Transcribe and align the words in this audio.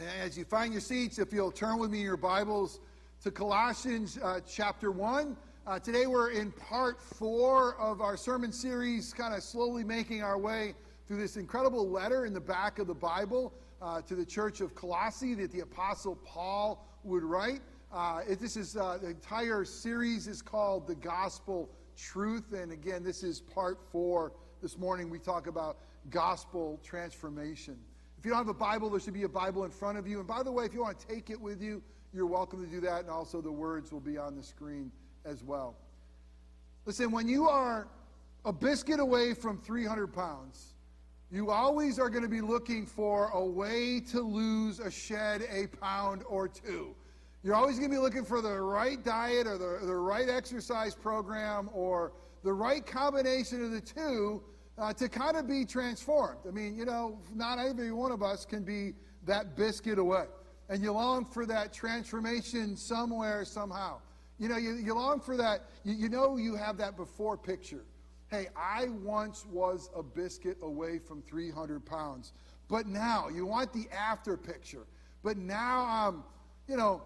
As 0.00 0.38
you 0.38 0.46
find 0.46 0.72
your 0.72 0.80
seats, 0.80 1.18
if 1.18 1.30
you'll 1.30 1.52
turn 1.52 1.78
with 1.78 1.90
me 1.90 1.98
in 1.98 2.04
your 2.04 2.16
Bibles 2.16 2.80
to 3.22 3.30
Colossians 3.30 4.18
uh, 4.22 4.40
chapter 4.48 4.90
1. 4.90 5.36
Uh, 5.66 5.78
today 5.78 6.06
we're 6.06 6.30
in 6.30 6.52
part 6.52 6.98
four 7.02 7.74
of 7.74 8.00
our 8.00 8.16
sermon 8.16 8.50
series, 8.50 9.12
kind 9.12 9.34
of 9.34 9.42
slowly 9.42 9.84
making 9.84 10.22
our 10.22 10.38
way 10.38 10.74
through 11.06 11.18
this 11.18 11.36
incredible 11.36 11.86
letter 11.86 12.24
in 12.24 12.32
the 12.32 12.40
back 12.40 12.78
of 12.78 12.86
the 12.86 12.94
Bible 12.94 13.52
uh, 13.82 14.00
to 14.00 14.14
the 14.14 14.24
church 14.24 14.62
of 14.62 14.74
Colossae 14.74 15.34
that 15.34 15.52
the 15.52 15.60
Apostle 15.60 16.16
Paul 16.24 16.88
would 17.04 17.22
write. 17.22 17.60
Uh, 17.92 18.22
it, 18.26 18.40
this 18.40 18.56
is 18.56 18.78
uh, 18.78 18.96
the 19.02 19.08
entire 19.08 19.66
series 19.66 20.28
is 20.28 20.40
called 20.40 20.86
The 20.86 20.94
Gospel 20.94 21.68
Truth. 21.94 22.54
And 22.54 22.72
again, 22.72 23.04
this 23.04 23.22
is 23.22 23.42
part 23.42 23.78
four. 23.78 24.32
This 24.62 24.78
morning 24.78 25.10
we 25.10 25.18
talk 25.18 25.46
about 25.46 25.76
gospel 26.08 26.80
transformation. 26.82 27.76
If 28.20 28.26
you 28.26 28.32
don't 28.32 28.38
have 28.40 28.48
a 28.48 28.52
Bible, 28.54 28.90
there 28.90 29.00
should 29.00 29.14
be 29.14 29.22
a 29.22 29.28
Bible 29.30 29.64
in 29.64 29.70
front 29.70 29.96
of 29.96 30.06
you. 30.06 30.18
And 30.18 30.28
by 30.28 30.42
the 30.42 30.52
way, 30.52 30.66
if 30.66 30.74
you 30.74 30.82
want 30.82 31.00
to 31.00 31.06
take 31.06 31.30
it 31.30 31.40
with 31.40 31.62
you, 31.62 31.82
you're 32.12 32.26
welcome 32.26 32.62
to 32.62 32.70
do 32.70 32.78
that. 32.82 33.00
And 33.00 33.08
also, 33.08 33.40
the 33.40 33.50
words 33.50 33.92
will 33.92 34.00
be 34.00 34.18
on 34.18 34.36
the 34.36 34.42
screen 34.42 34.92
as 35.24 35.42
well. 35.42 35.74
Listen, 36.84 37.12
when 37.12 37.28
you 37.28 37.48
are 37.48 37.88
a 38.44 38.52
biscuit 38.52 39.00
away 39.00 39.32
from 39.32 39.56
300 39.56 40.08
pounds, 40.08 40.74
you 41.32 41.50
always 41.50 41.98
are 41.98 42.10
going 42.10 42.22
to 42.22 42.28
be 42.28 42.42
looking 42.42 42.84
for 42.84 43.30
a 43.30 43.42
way 43.42 44.00
to 44.10 44.20
lose 44.20 44.80
a 44.80 44.90
shed 44.90 45.44
a 45.50 45.68
pound 45.68 46.22
or 46.28 46.46
two. 46.46 46.94
You're 47.42 47.54
always 47.54 47.78
going 47.78 47.90
to 47.90 47.96
be 47.96 48.02
looking 48.02 48.26
for 48.26 48.42
the 48.42 48.60
right 48.60 49.02
diet 49.02 49.46
or 49.46 49.56
the, 49.56 49.86
the 49.86 49.96
right 49.96 50.28
exercise 50.28 50.94
program 50.94 51.70
or 51.72 52.12
the 52.42 52.52
right 52.52 52.84
combination 52.84 53.64
of 53.64 53.70
the 53.70 53.80
two 53.80 54.42
uh, 54.80 54.92
to 54.94 55.08
kind 55.08 55.36
of 55.36 55.46
be 55.46 55.64
transformed. 55.64 56.40
I 56.48 56.50
mean, 56.50 56.76
you 56.76 56.86
know, 56.86 57.18
not 57.34 57.58
every 57.58 57.92
one 57.92 58.10
of 58.10 58.22
us 58.22 58.46
can 58.46 58.64
be 58.64 58.94
that 59.26 59.56
biscuit 59.56 59.98
away. 59.98 60.24
And 60.70 60.82
you 60.82 60.92
long 60.92 61.24
for 61.24 61.44
that 61.46 61.72
transformation 61.72 62.76
somewhere, 62.76 63.44
somehow. 63.44 64.00
You 64.38 64.48
know, 64.48 64.56
you, 64.56 64.74
you 64.74 64.94
long 64.94 65.20
for 65.20 65.36
that. 65.36 65.66
You, 65.84 65.94
you 65.94 66.08
know, 66.08 66.38
you 66.38 66.56
have 66.56 66.78
that 66.78 66.96
before 66.96 67.36
picture. 67.36 67.84
Hey, 68.30 68.46
I 68.56 68.88
once 68.88 69.44
was 69.46 69.90
a 69.94 70.02
biscuit 70.02 70.56
away 70.62 70.98
from 70.98 71.20
300 71.22 71.84
pounds. 71.84 72.32
But 72.68 72.86
now, 72.86 73.28
you 73.28 73.44
want 73.44 73.72
the 73.72 73.86
after 73.94 74.36
picture. 74.36 74.86
But 75.22 75.36
now 75.36 75.84
I'm, 75.88 76.22
you 76.68 76.76
know, 76.76 77.02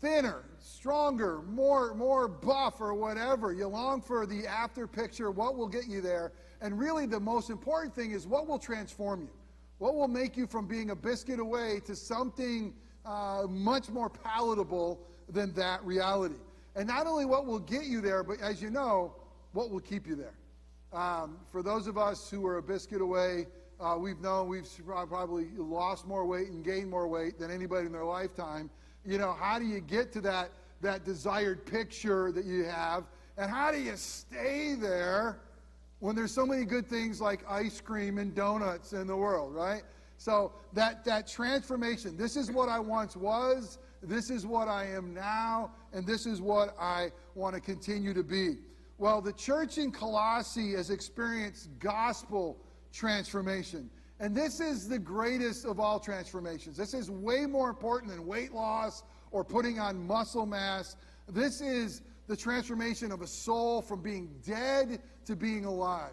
thinner, 0.00 0.44
stronger, 0.60 1.42
more, 1.42 1.94
more 1.94 2.28
buff 2.28 2.80
or 2.80 2.94
whatever. 2.94 3.52
You 3.52 3.66
long 3.66 4.02
for 4.02 4.26
the 4.26 4.46
after 4.46 4.86
picture, 4.86 5.30
what 5.30 5.56
will 5.56 5.68
get 5.68 5.86
you 5.88 6.00
there. 6.00 6.32
And 6.60 6.78
really, 6.78 7.06
the 7.06 7.20
most 7.20 7.50
important 7.50 7.94
thing 7.94 8.12
is 8.12 8.26
what 8.26 8.46
will 8.46 8.58
transform 8.58 9.22
you? 9.22 9.30
What 9.78 9.94
will 9.94 10.08
make 10.08 10.36
you 10.36 10.46
from 10.46 10.66
being 10.66 10.90
a 10.90 10.96
biscuit 10.96 11.38
away 11.38 11.80
to 11.86 11.94
something 11.94 12.72
uh, 13.04 13.42
much 13.48 13.90
more 13.90 14.08
palatable 14.08 15.00
than 15.28 15.52
that 15.54 15.84
reality? 15.84 16.36
And 16.74 16.86
not 16.86 17.06
only 17.06 17.24
what 17.24 17.46
will 17.46 17.58
get 17.58 17.84
you 17.84 18.00
there, 18.00 18.22
but 18.22 18.40
as 18.40 18.62
you 18.62 18.70
know, 18.70 19.14
what 19.52 19.70
will 19.70 19.80
keep 19.80 20.06
you 20.06 20.14
there? 20.14 20.34
Um, 20.92 21.38
for 21.50 21.62
those 21.62 21.86
of 21.86 21.98
us 21.98 22.30
who 22.30 22.46
are 22.46 22.58
a 22.58 22.62
biscuit 22.62 23.00
away, 23.00 23.46
uh, 23.80 23.96
we've 23.98 24.20
known 24.20 24.48
we've 24.48 24.68
probably 24.86 25.48
lost 25.56 26.06
more 26.06 26.26
weight 26.26 26.48
and 26.48 26.64
gained 26.64 26.88
more 26.88 27.06
weight 27.06 27.38
than 27.38 27.50
anybody 27.50 27.86
in 27.86 27.92
their 27.92 28.04
lifetime. 28.04 28.70
You 29.04 29.18
know, 29.18 29.32
how 29.32 29.58
do 29.58 29.66
you 29.66 29.80
get 29.80 30.12
to 30.12 30.20
that, 30.22 30.50
that 30.80 31.04
desired 31.04 31.66
picture 31.66 32.32
that 32.32 32.44
you 32.44 32.64
have? 32.64 33.04
And 33.36 33.50
how 33.50 33.70
do 33.70 33.78
you 33.78 33.96
stay 33.96 34.74
there 34.74 35.40
when 36.00 36.14
there's 36.14 36.32
so 36.32 36.46
many 36.46 36.64
good 36.64 36.86
things 36.86 37.20
like 37.20 37.40
ice 37.48 37.80
cream 37.80 38.18
and 38.18 38.34
donuts 38.34 38.92
in 38.92 39.06
the 39.06 39.16
world, 39.16 39.54
right? 39.54 39.82
So 40.18 40.52
that, 40.72 41.04
that 41.04 41.26
transformation, 41.26 42.16
this 42.16 42.36
is 42.36 42.50
what 42.50 42.68
I 42.68 42.78
once 42.78 43.16
was, 43.16 43.78
this 44.02 44.30
is 44.30 44.46
what 44.46 44.68
I 44.68 44.86
am 44.86 45.14
now, 45.14 45.72
and 45.92 46.06
this 46.06 46.26
is 46.26 46.40
what 46.40 46.76
I 46.78 47.10
want 47.34 47.54
to 47.54 47.60
continue 47.60 48.14
to 48.14 48.22
be. 48.22 48.56
Well, 48.98 49.20
the 49.20 49.32
church 49.32 49.78
in 49.78 49.90
Colossae 49.90 50.72
has 50.72 50.90
experienced 50.90 51.68
gospel 51.78 52.56
transformation. 52.92 53.90
And 54.20 54.34
this 54.34 54.60
is 54.60 54.88
the 54.88 54.98
greatest 54.98 55.66
of 55.66 55.78
all 55.78 56.00
transformations. 56.00 56.76
This 56.76 56.94
is 56.94 57.10
way 57.10 57.44
more 57.44 57.68
important 57.68 58.10
than 58.10 58.26
weight 58.26 58.52
loss 58.52 59.02
or 59.30 59.44
putting 59.44 59.78
on 59.78 60.06
muscle 60.06 60.46
mass. 60.46 60.96
This 61.28 61.60
is 61.60 62.00
the 62.26 62.36
transformation 62.36 63.12
of 63.12 63.22
a 63.22 63.26
soul 63.26 63.80
from 63.82 64.02
being 64.02 64.28
dead 64.44 65.00
to 65.24 65.36
being 65.36 65.64
alive. 65.64 66.12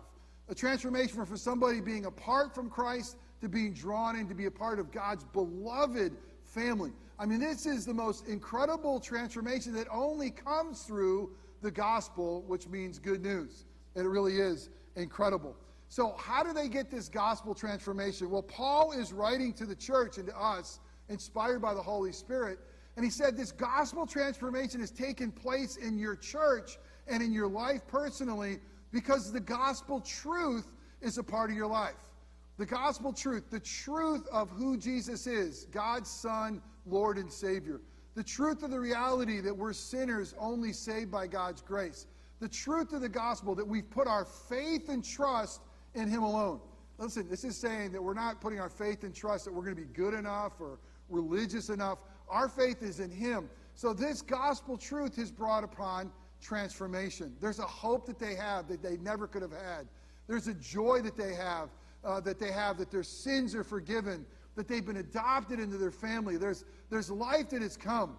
A 0.49 0.55
transformation 0.55 1.25
from 1.25 1.37
somebody 1.37 1.81
being 1.81 2.05
apart 2.05 2.53
from 2.53 2.69
Christ 2.69 3.17
to 3.41 3.49
being 3.49 3.73
drawn 3.73 4.15
in 4.15 4.27
to 4.27 4.35
be 4.35 4.45
a 4.45 4.51
part 4.51 4.79
of 4.79 4.91
God's 4.91 5.23
beloved 5.23 6.13
family. 6.43 6.91
I 7.19 7.25
mean, 7.25 7.39
this 7.39 7.65
is 7.65 7.85
the 7.85 7.93
most 7.93 8.27
incredible 8.27 8.99
transformation 8.99 9.73
that 9.73 9.87
only 9.91 10.31
comes 10.31 10.83
through 10.83 11.31
the 11.61 11.71
gospel, 11.71 12.43
which 12.47 12.67
means 12.67 12.99
good 12.99 13.21
news. 13.21 13.65
And 13.95 14.05
it 14.05 14.09
really 14.09 14.37
is 14.37 14.69
incredible. 14.95 15.55
So, 15.89 16.15
how 16.17 16.43
do 16.43 16.53
they 16.53 16.67
get 16.67 16.89
this 16.89 17.07
gospel 17.07 17.53
transformation? 17.53 18.29
Well, 18.29 18.41
Paul 18.41 18.93
is 18.93 19.13
writing 19.13 19.53
to 19.53 19.65
the 19.65 19.75
church 19.75 20.17
and 20.17 20.27
to 20.27 20.37
us, 20.37 20.79
inspired 21.09 21.61
by 21.61 21.73
the 21.73 21.81
Holy 21.81 22.11
Spirit, 22.11 22.59
and 22.95 23.03
he 23.03 23.11
said 23.11 23.35
this 23.35 23.51
gospel 23.51 24.05
transformation 24.05 24.79
has 24.79 24.91
taken 24.91 25.31
place 25.31 25.77
in 25.77 25.97
your 25.97 26.15
church 26.15 26.77
and 27.07 27.23
in 27.23 27.33
your 27.33 27.47
life 27.47 27.81
personally 27.87 28.59
because 28.91 29.31
the 29.31 29.39
gospel 29.39 29.99
truth 30.01 30.71
is 31.01 31.17
a 31.17 31.23
part 31.23 31.49
of 31.49 31.55
your 31.55 31.67
life. 31.67 31.95
The 32.57 32.65
gospel 32.65 33.11
truth, 33.11 33.49
the 33.49 33.59
truth 33.59 34.27
of 34.31 34.49
who 34.51 34.77
Jesus 34.77 35.25
is, 35.25 35.65
God's 35.71 36.09
Son, 36.09 36.61
Lord, 36.85 37.17
and 37.17 37.31
Savior. 37.31 37.81
The 38.15 38.23
truth 38.23 38.61
of 38.61 38.69
the 38.69 38.79
reality 38.79 39.41
that 39.41 39.57
we're 39.57 39.73
sinners 39.73 40.35
only 40.37 40.71
saved 40.71 41.09
by 41.09 41.25
God's 41.25 41.63
grace. 41.63 42.05
The 42.39 42.47
truth 42.47 42.93
of 42.93 43.01
the 43.01 43.09
gospel 43.09 43.55
that 43.55 43.67
we've 43.67 43.89
put 43.89 44.07
our 44.07 44.25
faith 44.25 44.89
and 44.89 45.03
trust 45.03 45.61
in 45.95 46.07
Him 46.07 46.21
alone. 46.21 46.59
Listen, 46.99 47.27
this 47.27 47.43
is 47.43 47.57
saying 47.57 47.91
that 47.93 48.03
we're 48.03 48.13
not 48.13 48.39
putting 48.39 48.59
our 48.59 48.69
faith 48.69 49.03
and 49.03 49.15
trust 49.15 49.45
that 49.45 49.53
we're 49.53 49.63
going 49.63 49.75
to 49.75 49.81
be 49.81 49.87
good 49.87 50.13
enough 50.13 50.53
or 50.59 50.77
religious 51.09 51.69
enough. 51.69 51.97
Our 52.29 52.49
faith 52.49 52.81
is 52.81 52.99
in 52.99 53.11
Him. 53.11 53.49
So 53.75 53.93
this 53.93 54.21
gospel 54.21 54.77
truth 54.77 55.15
has 55.15 55.31
brought 55.31 55.63
upon 55.63 56.11
transformation. 56.41 57.35
There's 57.39 57.59
a 57.59 57.63
hope 57.63 58.05
that 58.05 58.19
they 58.19 58.35
have 58.35 58.67
that 58.67 58.83
they 58.83 58.97
never 58.97 59.27
could 59.27 59.41
have 59.41 59.51
had. 59.51 59.87
There's 60.27 60.47
a 60.47 60.53
joy 60.53 61.01
that 61.01 61.17
they 61.17 61.33
have 61.33 61.69
uh, 62.03 62.19
that 62.21 62.39
they 62.39 62.51
have 62.51 62.77
that 62.77 62.91
their 62.91 63.03
sins 63.03 63.55
are 63.55 63.63
forgiven, 63.63 64.25
that 64.55 64.67
they've 64.67 64.85
been 64.85 64.97
adopted 64.97 65.59
into 65.59 65.77
their 65.77 65.91
family. 65.91 66.37
There's, 66.37 66.65
there's 66.89 67.09
life 67.09 67.49
that 67.49 67.61
has 67.61 67.77
come. 67.77 68.17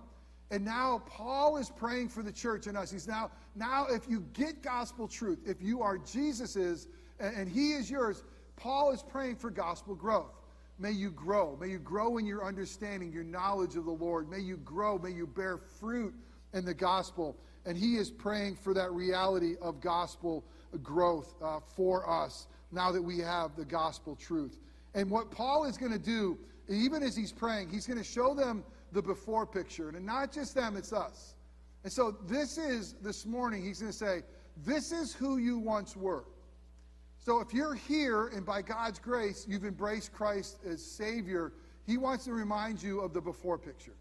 And 0.51 0.65
now 0.65 1.03
Paul 1.07 1.57
is 1.57 1.71
praying 1.71 2.09
for 2.09 2.23
the 2.23 2.33
church 2.33 2.67
and 2.67 2.77
us. 2.77 2.91
He's 2.91 3.09
now, 3.09 3.31
now 3.55 3.87
if 3.91 4.09
you 4.09 4.25
get 4.33 4.63
gospel 4.63 5.09
truth, 5.09 5.41
if 5.47 5.61
you 5.63 5.83
are 5.83 5.99
Jesus's 5.99 6.89
and, 7.19 7.37
and 7.37 7.49
he 7.49 7.73
is 7.73 7.91
yours, 7.91 8.25
Paul 8.57 8.93
is 8.93 9.03
praying 9.03 9.37
for 9.37 9.51
gospel 9.51 9.95
growth. 9.95 10.33
May 10.79 10.91
you 10.91 11.11
grow. 11.11 11.57
May 11.61 11.69
you 11.69 11.79
grow 11.79 12.19
in 12.19 12.27
your 12.27 12.45
understanding, 12.45 13.13
your 13.13 13.25
knowledge 13.25 13.77
of 13.77 13.85
the 13.85 13.93
Lord. 13.93 14.29
May 14.29 14.41
you 14.41 14.57
grow. 14.59 14.99
May 14.99 15.13
you 15.13 15.27
bear 15.27 15.59
fruit 15.59 16.15
in 16.53 16.65
the 16.65 16.75
gospel. 16.75 17.37
And 17.65 17.77
he 17.77 17.97
is 17.97 18.11
praying 18.11 18.57
for 18.57 18.75
that 18.75 18.93
reality 18.93 19.55
of 19.63 19.81
gospel 19.81 20.45
growth 20.83 21.35
uh, 21.43 21.61
for 21.61 22.09
us 22.09 22.49
now 22.73 22.91
that 22.91 23.03
we 23.03 23.19
have 23.19 23.57
the 23.57 23.65
gospel 23.65 24.17
truth. 24.17 24.59
And 24.95 25.11
what 25.11 25.31
Paul 25.31 25.65
is 25.65 25.77
going 25.77 25.93
to 25.93 25.99
do, 25.99 26.39
even 26.69 27.03
as 27.03 27.17
he's 27.17 27.33
praying, 27.33 27.71
he's 27.71 27.87
going 27.87 27.99
to 27.99 28.05
show 28.05 28.35
them 28.35 28.65
the 28.93 29.03
before 29.03 29.47
picture. 29.47 29.89
And 29.89 30.05
not 30.05 30.33
just 30.33 30.55
them, 30.55 30.77
it's 30.77 30.93
us. 30.93 31.35
And 31.85 31.93
so 31.93 32.17
this 32.27 32.59
is, 32.59 32.95
this 33.03 33.27
morning, 33.27 33.63
he's 33.63 33.81
going 33.81 33.93
to 33.93 33.99
say, 33.99 34.23
This 34.65 34.93
is 34.93 35.13
who 35.13 35.37
you 35.37 35.59
once 35.59 35.97
were. 35.97 36.25
So 37.25 37.41
if 37.41 37.55
you're 37.55 37.75
here 37.75 38.27
and 38.29 38.45
by 38.45 38.61
God's 38.61 38.99
grace 38.99 39.47
you've 39.49 39.65
embraced 39.65 40.13
Christ 40.13 40.59
as 40.67 40.85
Savior, 40.85 41.55
He 41.87 41.97
wants 41.97 42.27
to 42.27 42.35
remind 42.35 42.83
you 42.83 43.01
of 43.01 43.15
the 43.15 43.21
before 43.21 43.57
picture. 43.57 43.95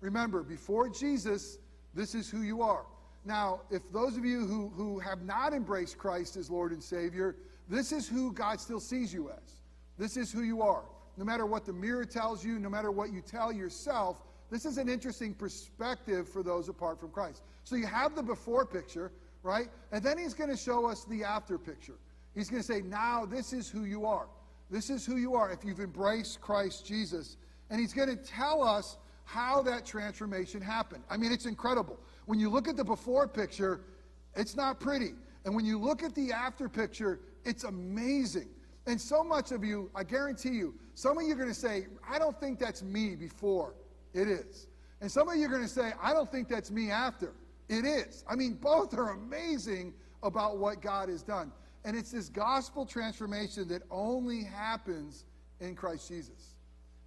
Remember, 0.00 0.44
before 0.44 0.88
Jesus, 0.88 1.58
this 1.92 2.14
is 2.14 2.30
who 2.30 2.42
you 2.42 2.62
are. 2.62 2.84
Now, 3.24 3.62
if 3.72 3.82
those 3.92 4.16
of 4.16 4.24
you 4.24 4.46
who, 4.46 4.68
who 4.68 5.00
have 5.00 5.22
not 5.22 5.52
embraced 5.52 5.98
Christ 5.98 6.36
as 6.36 6.50
Lord 6.50 6.70
and 6.70 6.80
Savior, 6.80 7.34
this 7.68 7.90
is 7.90 8.08
who 8.08 8.32
God 8.32 8.60
still 8.60 8.78
sees 8.78 9.12
you 9.12 9.28
as. 9.30 9.56
This 9.98 10.16
is 10.16 10.30
who 10.30 10.42
you 10.42 10.62
are. 10.62 10.84
No 11.16 11.24
matter 11.24 11.46
what 11.46 11.66
the 11.66 11.72
mirror 11.72 12.04
tells 12.04 12.44
you, 12.44 12.60
no 12.60 12.70
matter 12.70 12.92
what 12.92 13.12
you 13.12 13.20
tell 13.20 13.52
yourself, 13.52 14.22
this 14.52 14.64
is 14.64 14.78
an 14.78 14.88
interesting 14.88 15.34
perspective 15.34 16.28
for 16.28 16.44
those 16.44 16.68
apart 16.68 17.00
from 17.00 17.10
Christ. 17.10 17.42
So 17.64 17.74
you 17.74 17.86
have 17.86 18.14
the 18.14 18.22
before 18.22 18.64
picture, 18.64 19.10
right? 19.42 19.66
And 19.90 20.00
then 20.00 20.16
he's 20.16 20.32
going 20.32 20.50
to 20.50 20.56
show 20.56 20.86
us 20.86 21.04
the 21.06 21.24
after 21.24 21.58
picture. 21.58 21.96
He's 22.38 22.48
going 22.48 22.62
to 22.62 22.66
say, 22.66 22.82
now 22.82 23.26
this 23.26 23.52
is 23.52 23.68
who 23.68 23.84
you 23.84 24.06
are. 24.06 24.28
This 24.70 24.90
is 24.90 25.04
who 25.04 25.16
you 25.16 25.34
are 25.34 25.50
if 25.50 25.64
you've 25.64 25.80
embraced 25.80 26.40
Christ 26.40 26.86
Jesus. 26.86 27.36
And 27.68 27.80
he's 27.80 27.92
going 27.92 28.08
to 28.08 28.16
tell 28.16 28.62
us 28.62 28.96
how 29.24 29.60
that 29.62 29.84
transformation 29.84 30.60
happened. 30.60 31.02
I 31.10 31.16
mean, 31.16 31.32
it's 31.32 31.46
incredible. 31.46 31.98
When 32.26 32.38
you 32.38 32.48
look 32.48 32.68
at 32.68 32.76
the 32.76 32.84
before 32.84 33.26
picture, 33.26 33.80
it's 34.36 34.54
not 34.54 34.78
pretty. 34.78 35.14
And 35.44 35.54
when 35.54 35.64
you 35.64 35.80
look 35.80 36.04
at 36.04 36.14
the 36.14 36.30
after 36.30 36.68
picture, 36.68 37.18
it's 37.44 37.64
amazing. 37.64 38.48
And 38.86 39.00
so 39.00 39.24
much 39.24 39.50
of 39.50 39.64
you, 39.64 39.90
I 39.94 40.04
guarantee 40.04 40.50
you, 40.50 40.74
some 40.94 41.18
of 41.18 41.24
you 41.24 41.32
are 41.32 41.36
going 41.36 41.48
to 41.48 41.54
say, 41.54 41.86
I 42.08 42.20
don't 42.20 42.38
think 42.38 42.60
that's 42.60 42.84
me 42.84 43.16
before. 43.16 43.74
It 44.14 44.28
is. 44.28 44.68
And 45.00 45.10
some 45.10 45.28
of 45.28 45.36
you 45.36 45.46
are 45.46 45.50
going 45.50 45.62
to 45.62 45.68
say, 45.68 45.92
I 46.00 46.12
don't 46.12 46.30
think 46.30 46.48
that's 46.48 46.70
me 46.70 46.90
after. 46.90 47.32
It 47.68 47.84
is. 47.84 48.24
I 48.30 48.36
mean, 48.36 48.54
both 48.54 48.94
are 48.94 49.10
amazing 49.10 49.92
about 50.22 50.58
what 50.58 50.80
God 50.80 51.08
has 51.08 51.22
done. 51.22 51.50
And 51.88 51.96
it's 51.96 52.10
this 52.10 52.28
gospel 52.28 52.84
transformation 52.84 53.66
that 53.68 53.80
only 53.90 54.44
happens 54.44 55.24
in 55.58 55.74
Christ 55.74 56.06
Jesus. 56.06 56.56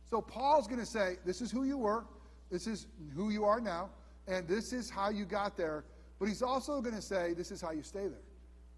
So 0.10 0.22
Paul's 0.22 0.66
going 0.66 0.80
to 0.80 0.88
say, 0.88 1.18
This 1.24 1.40
is 1.40 1.52
who 1.52 1.66
you 1.66 1.78
were, 1.78 2.04
this 2.50 2.66
is 2.66 2.88
who 3.16 3.30
you 3.30 3.46
are 3.46 3.62
now, 3.62 3.92
and 4.28 4.48
this 4.48 4.74
is 4.74 4.90
how 4.90 5.12
you 5.12 5.24
got 5.24 5.56
there. 5.56 5.86
But 6.18 6.30
he's 6.30 6.42
also 6.42 6.82
going 6.82 6.96
to 6.96 7.02
say, 7.02 7.36
This 7.36 7.52
is 7.52 7.62
how 7.62 7.70
you 7.70 7.84
stay 7.84 8.08
there. 8.08 8.24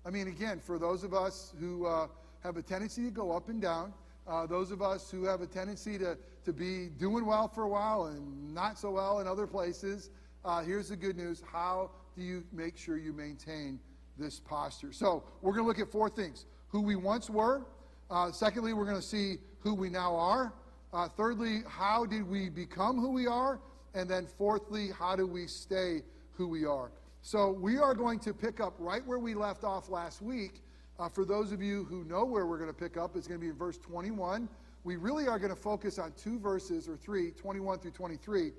I 0.05 0.09
mean, 0.09 0.27
again, 0.27 0.59
for 0.59 0.77
those 0.77 1.05
of 1.05 1.13
us 1.13 1.53
who 1.57 1.85
uh, 1.85 2.07
have 2.43 2.57
a 2.57 2.61
tendency 2.61 3.05
to 3.05 3.09
go 3.09 3.31
up 3.31 3.47
and 3.47 3.61
down, 3.61 3.93
uh, 4.27 4.45
those 4.45 4.71
of 4.71 4.81
us 4.81 5.09
who 5.09 5.23
have 5.23 5.39
a 5.39 5.47
tendency 5.47 5.97
to, 5.99 6.17
to 6.43 6.51
be 6.51 6.89
doing 6.99 7.25
well 7.25 7.47
for 7.47 7.63
a 7.63 7.69
while 7.69 8.07
and 8.07 8.53
not 8.53 8.77
so 8.77 8.91
well 8.91 9.21
in 9.21 9.27
other 9.27 9.47
places, 9.47 10.09
uh, 10.43 10.61
here's 10.63 10.89
the 10.89 10.97
good 10.97 11.15
news. 11.15 11.41
How 11.49 11.91
do 12.17 12.23
you 12.23 12.43
make 12.51 12.75
sure 12.75 12.97
you 12.97 13.13
maintain 13.13 13.79
this 14.17 14.39
posture? 14.39 14.91
So, 14.91 15.23
we're 15.41 15.53
going 15.53 15.63
to 15.63 15.67
look 15.67 15.79
at 15.79 15.91
four 15.91 16.09
things 16.09 16.45
who 16.69 16.81
we 16.81 16.95
once 16.95 17.29
were. 17.29 17.65
Uh, 18.09 18.31
secondly, 18.31 18.73
we're 18.73 18.85
going 18.85 18.97
to 18.97 19.01
see 19.01 19.37
who 19.59 19.73
we 19.73 19.89
now 19.89 20.15
are. 20.15 20.53
Uh, 20.93 21.07
thirdly, 21.07 21.61
how 21.67 22.05
did 22.05 22.27
we 22.27 22.49
become 22.49 22.99
who 22.99 23.11
we 23.11 23.25
are? 23.25 23.59
And 23.95 24.09
then 24.09 24.27
fourthly, 24.27 24.89
how 24.91 25.15
do 25.15 25.25
we 25.25 25.47
stay 25.47 26.01
who 26.33 26.47
we 26.47 26.65
are? 26.65 26.91
So 27.21 27.51
we 27.51 27.77
are 27.77 27.93
going 27.93 28.19
to 28.19 28.33
pick 28.33 28.59
up 28.59 28.75
right 28.77 29.05
where 29.05 29.19
we 29.19 29.33
left 29.33 29.63
off 29.63 29.89
last 29.89 30.21
week. 30.21 30.61
Uh, 30.99 31.09
for 31.09 31.25
those 31.25 31.51
of 31.51 31.61
you 31.61 31.85
who 31.85 32.03
know 32.03 32.25
where 32.25 32.45
we're 32.45 32.57
going 32.57 32.69
to 32.69 32.75
pick 32.75 32.97
up, 32.97 33.15
it's 33.15 33.27
going 33.27 33.39
to 33.39 33.43
be 33.43 33.49
in 33.49 33.57
verse 33.57 33.77
21. 33.77 34.49
We 34.83 34.97
really 34.97 35.27
are 35.27 35.39
going 35.39 35.53
to 35.53 35.59
focus 35.59 35.97
on 35.97 36.11
two 36.17 36.37
verses 36.37 36.89
or 36.89 36.97
three, 36.97 37.31
21 37.31 37.79
through 37.79 37.91
23. 37.91 38.51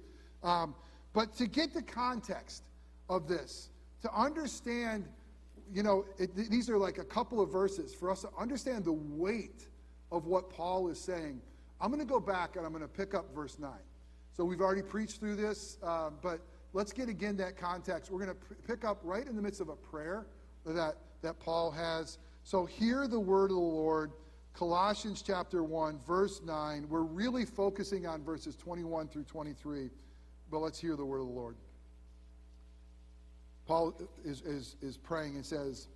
Um, 0.42 0.74
but 1.12 1.34
to 1.36 1.46
get 1.46 1.74
the 1.74 1.82
context 1.82 2.64
of 3.08 3.28
this, 3.28 3.68
to 4.02 4.12
understand, 4.12 5.06
you 5.72 5.82
know, 5.82 6.04
it, 6.18 6.34
these 6.34 6.68
are 6.68 6.78
like 6.78 6.98
a 6.98 7.04
couple 7.04 7.40
of 7.40 7.50
verses 7.50 7.94
for 7.94 8.10
us 8.10 8.22
to 8.22 8.28
understand 8.38 8.84
the 8.84 8.92
weight 8.92 9.66
of 10.10 10.26
what 10.26 10.50
Paul 10.50 10.88
is 10.88 11.00
saying. 11.00 11.40
I'm 11.80 11.90
going 11.90 12.00
to 12.00 12.10
go 12.10 12.20
back 12.20 12.56
and 12.56 12.64
I'm 12.64 12.72
going 12.72 12.82
to 12.82 12.88
pick 12.88 13.14
up 13.14 13.34
verse 13.34 13.58
9. 13.58 13.70
So 14.32 14.44
we've 14.44 14.60
already 14.60 14.82
preached 14.82 15.20
through 15.20 15.36
this, 15.36 15.78
uh, 15.82 16.10
but 16.22 16.40
let's 16.72 16.92
get 16.92 17.08
again 17.08 17.36
that 17.36 17.56
context. 17.56 18.10
We're 18.10 18.24
going 18.24 18.36
to 18.36 18.46
p- 18.46 18.54
pick 18.66 18.84
up 18.84 19.00
right 19.02 19.26
in 19.26 19.36
the 19.36 19.42
midst 19.42 19.60
of 19.60 19.68
a 19.68 19.76
prayer 19.76 20.26
that, 20.66 20.96
that 21.22 21.38
Paul 21.38 21.70
has. 21.70 22.18
So 22.42 22.64
hear 22.64 23.06
the 23.06 23.20
word 23.20 23.50
of 23.50 23.56
the 23.56 23.62
Lord. 23.62 24.12
Colossians 24.54 25.22
chapter 25.22 25.62
1, 25.62 25.98
verse 26.06 26.40
9. 26.44 26.86
We're 26.88 27.02
really 27.02 27.44
focusing 27.44 28.06
on 28.06 28.22
verses 28.22 28.56
21 28.56 29.08
through 29.08 29.24
23, 29.24 29.90
but 30.50 30.58
let's 30.58 30.78
hear 30.78 30.96
the 30.96 31.04
word 31.04 31.20
of 31.20 31.26
the 31.26 31.32
Lord. 31.32 31.56
Paul 33.66 33.94
is, 34.24 34.42
is, 34.42 34.76
is 34.82 34.96
praying 34.96 35.36
and 35.36 35.44
says, 35.44 35.88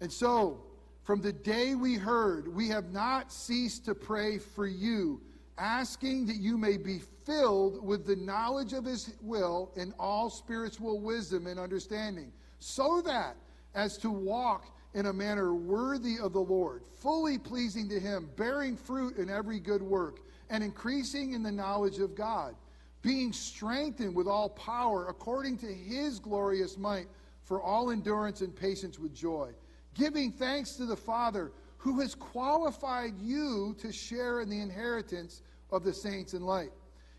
And 0.00 0.12
so, 0.12 0.62
from 1.02 1.20
the 1.20 1.32
day 1.32 1.74
we 1.74 1.94
heard, 1.94 2.54
we 2.54 2.68
have 2.68 2.92
not 2.92 3.32
ceased 3.32 3.84
to 3.86 3.94
pray 3.94 4.38
for 4.38 4.66
you, 4.66 5.20
asking 5.58 6.26
that 6.26 6.36
you 6.36 6.56
may 6.56 6.76
be 6.76 7.00
filled 7.26 7.84
with 7.84 8.06
the 8.06 8.16
knowledge 8.16 8.72
of 8.72 8.84
his 8.84 9.12
will 9.20 9.72
in 9.76 9.92
all 9.98 10.30
spiritual 10.30 11.00
wisdom 11.00 11.46
and 11.46 11.58
understanding, 11.58 12.32
so 12.58 13.02
that 13.02 13.36
as 13.74 13.98
to 13.98 14.10
walk 14.10 14.66
in 14.94 15.06
a 15.06 15.12
manner 15.12 15.54
worthy 15.54 16.18
of 16.18 16.32
the 16.32 16.40
Lord, 16.40 16.82
fully 17.00 17.38
pleasing 17.38 17.88
to 17.88 18.00
him, 18.00 18.28
bearing 18.36 18.76
fruit 18.76 19.16
in 19.16 19.30
every 19.30 19.60
good 19.60 19.82
work, 19.82 20.20
and 20.48 20.64
increasing 20.64 21.32
in 21.32 21.42
the 21.42 21.52
knowledge 21.52 21.98
of 21.98 22.16
God, 22.16 22.56
being 23.02 23.32
strengthened 23.32 24.14
with 24.14 24.26
all 24.26 24.48
power 24.50 25.08
according 25.08 25.58
to 25.58 25.66
his 25.66 26.18
glorious 26.18 26.76
might, 26.76 27.06
for 27.44 27.62
all 27.62 27.90
endurance 27.90 28.42
and 28.42 28.54
patience 28.54 28.98
with 28.98 29.14
joy 29.14 29.50
giving 29.94 30.32
thanks 30.32 30.72
to 30.72 30.86
the 30.86 30.96
Father 30.96 31.52
who 31.76 32.00
has 32.00 32.14
qualified 32.14 33.14
you 33.20 33.74
to 33.78 33.92
share 33.92 34.40
in 34.40 34.48
the 34.48 34.60
inheritance 34.60 35.42
of 35.70 35.84
the 35.84 35.92
saints 35.92 36.34
in 36.34 36.42
light. 36.42 36.70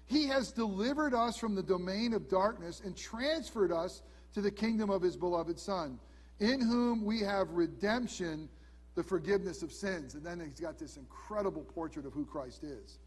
He 0.05 0.27
has 0.27 0.51
delivered 0.51 1.13
us 1.13 1.37
from 1.37 1.55
the 1.55 1.63
domain 1.63 2.13
of 2.13 2.29
darkness 2.29 2.81
and 2.83 2.95
transferred 2.95 3.71
us 3.71 4.01
to 4.33 4.41
the 4.41 4.51
kingdom 4.51 4.89
of 4.89 5.01
his 5.01 5.17
beloved 5.17 5.59
Son, 5.59 5.99
in 6.39 6.59
whom 6.59 7.03
we 7.03 7.19
have 7.21 7.51
redemption, 7.51 8.49
the 8.95 9.03
forgiveness 9.03 9.63
of 9.63 9.71
sins. 9.71 10.15
And 10.15 10.25
then 10.25 10.39
he's 10.39 10.59
got 10.59 10.77
this 10.77 10.97
incredible 10.97 11.63
portrait 11.63 12.05
of 12.05 12.13
who 12.13 12.25
Christ 12.25 12.63
is. 12.63 12.99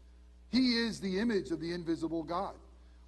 He 0.51 0.77
is 0.77 0.99
the 0.99 1.19
image 1.19 1.51
of 1.51 1.59
the 1.59 1.73
invisible 1.73 2.23
God, 2.23 2.55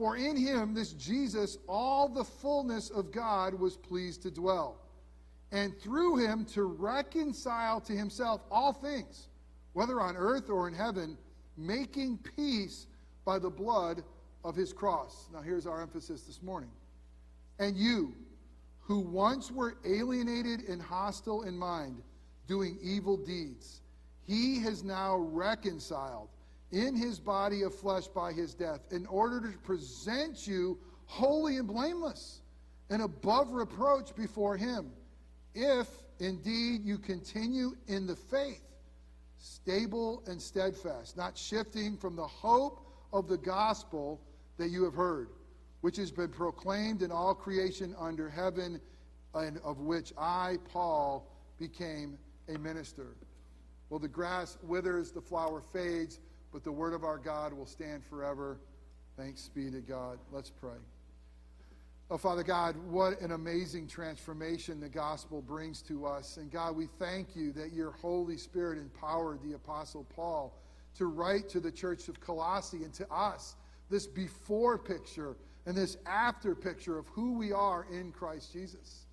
For 0.00 0.16
in 0.16 0.34
him, 0.34 0.72
this 0.72 0.94
Jesus, 0.94 1.58
all 1.68 2.08
the 2.08 2.24
fullness 2.24 2.88
of 2.88 3.12
God 3.12 3.52
was 3.52 3.76
pleased 3.76 4.22
to 4.22 4.30
dwell. 4.30 4.78
And 5.52 5.78
through 5.78 6.16
him 6.16 6.46
to 6.54 6.62
reconcile 6.62 7.82
to 7.82 7.92
himself 7.92 8.42
all 8.50 8.72
things, 8.72 9.28
whether 9.74 10.00
on 10.00 10.16
earth 10.16 10.48
or 10.48 10.68
in 10.68 10.72
heaven, 10.72 11.18
making 11.58 12.18
peace 12.34 12.86
by 13.26 13.38
the 13.38 13.50
blood 13.50 14.02
of 14.42 14.56
his 14.56 14.72
cross. 14.72 15.28
Now, 15.34 15.42
here's 15.42 15.66
our 15.66 15.82
emphasis 15.82 16.22
this 16.22 16.42
morning. 16.42 16.70
And 17.58 17.76
you, 17.76 18.14
who 18.80 19.00
once 19.00 19.50
were 19.50 19.76
alienated 19.84 20.66
and 20.66 20.80
hostile 20.80 21.42
in 21.42 21.58
mind, 21.58 22.00
doing 22.48 22.78
evil 22.82 23.18
deeds, 23.18 23.82
he 24.26 24.60
has 24.60 24.82
now 24.82 25.18
reconciled 25.18 26.30
in 26.72 26.94
his 26.94 27.18
body 27.18 27.62
of 27.62 27.74
flesh 27.74 28.06
by 28.06 28.32
his 28.32 28.54
death, 28.54 28.80
in 28.90 29.06
order 29.06 29.40
to 29.40 29.58
present 29.58 30.46
you 30.46 30.78
holy 31.06 31.56
and 31.56 31.66
blameless 31.66 32.40
and 32.90 33.02
above 33.02 33.50
reproach 33.52 34.14
before 34.14 34.56
him, 34.56 34.90
if 35.54 35.88
indeed 36.18 36.84
you 36.84 36.98
continue 36.98 37.76
in 37.88 38.06
the 38.06 38.16
faith, 38.16 38.62
stable 39.38 40.22
and 40.26 40.40
steadfast, 40.40 41.16
not 41.16 41.36
shifting 41.36 41.96
from 41.96 42.14
the 42.14 42.26
hope 42.26 42.86
of 43.12 43.26
the 43.26 43.38
gospel 43.38 44.20
that 44.58 44.68
you 44.68 44.84
have 44.84 44.94
heard, 44.94 45.28
which 45.80 45.96
has 45.96 46.10
been 46.10 46.28
proclaimed 46.28 47.02
in 47.02 47.10
all 47.10 47.34
creation 47.34 47.94
under 47.98 48.28
heaven, 48.28 48.80
and 49.34 49.58
of 49.64 49.80
which 49.80 50.12
I, 50.18 50.58
Paul, 50.72 51.26
became 51.58 52.18
a 52.48 52.58
minister. 52.58 53.16
Well, 53.88 53.98
the 53.98 54.08
grass 54.08 54.58
withers, 54.62 55.10
the 55.10 55.20
flower 55.20 55.60
fades 55.72 56.20
but 56.52 56.64
the 56.64 56.72
word 56.72 56.92
of 56.92 57.04
our 57.04 57.18
God 57.18 57.52
will 57.52 57.66
stand 57.66 58.04
forever. 58.04 58.58
Thanks 59.16 59.48
be 59.48 59.70
to 59.70 59.80
God. 59.80 60.18
Let's 60.32 60.50
pray. 60.50 60.78
Oh, 62.12 62.18
Father 62.18 62.42
God, 62.42 62.74
what 62.88 63.20
an 63.20 63.30
amazing 63.32 63.86
transformation 63.86 64.80
the 64.80 64.88
gospel 64.88 65.40
brings 65.40 65.80
to 65.82 66.06
us. 66.06 66.38
And 66.38 66.50
God, 66.50 66.74
we 66.74 66.88
thank 66.98 67.36
you 67.36 67.52
that 67.52 67.72
your 67.72 67.92
Holy 67.92 68.36
Spirit 68.36 68.78
empowered 68.78 69.40
the 69.42 69.52
Apostle 69.52 70.04
Paul 70.16 70.52
to 70.96 71.06
write 71.06 71.48
to 71.50 71.60
the 71.60 71.70
church 71.70 72.08
of 72.08 72.20
Colossae 72.20 72.82
and 72.82 72.92
to 72.94 73.08
us 73.12 73.54
this 73.90 74.08
before 74.08 74.76
picture 74.76 75.36
and 75.66 75.76
this 75.76 75.98
after 76.04 76.56
picture 76.56 76.98
of 76.98 77.06
who 77.08 77.34
we 77.34 77.52
are 77.52 77.86
in 77.92 78.10
Christ 78.10 78.52
Jesus. 78.52 79.06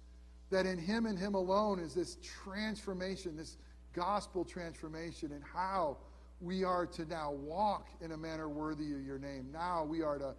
That 0.50 0.66
in 0.66 0.80
Him 0.80 1.06
and 1.06 1.20
Him 1.20 1.36
alone 1.36 1.80
is 1.80 1.94
this 1.94 2.18
transformation, 2.24 3.36
this 3.38 3.58
gospel 3.94 4.44
transformation, 4.44 5.34
and 5.34 5.44
how 5.44 5.98
we 6.42 6.64
are 6.64 6.86
to 6.86 7.06
now 7.06 7.32
walk 7.32 7.90
in 8.02 8.12
a 8.12 8.18
manner 8.18 8.50
worthy 8.50 8.94
of 8.94 9.02
your 9.02 9.18
name. 9.18 9.48
Now 9.52 9.84
we 9.84 10.02
are 10.02 10.18
to, 10.20 10.36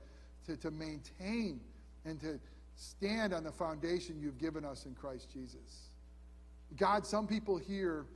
to, 0.46 0.56
to 0.56 0.70
maintain 0.70 1.60
and 2.04 2.20
to 2.20 2.38
stand 2.76 3.32
on 3.32 3.42
the 3.42 3.52
foundation 3.52 4.20
you've 4.20 4.38
given 4.38 4.64
us 4.64 4.86
in 4.86 4.94
Christ 4.94 5.28
Jesus. 5.32 5.90
God, 6.76 7.04
some 7.04 7.26
people 7.26 7.58
here 7.58 8.06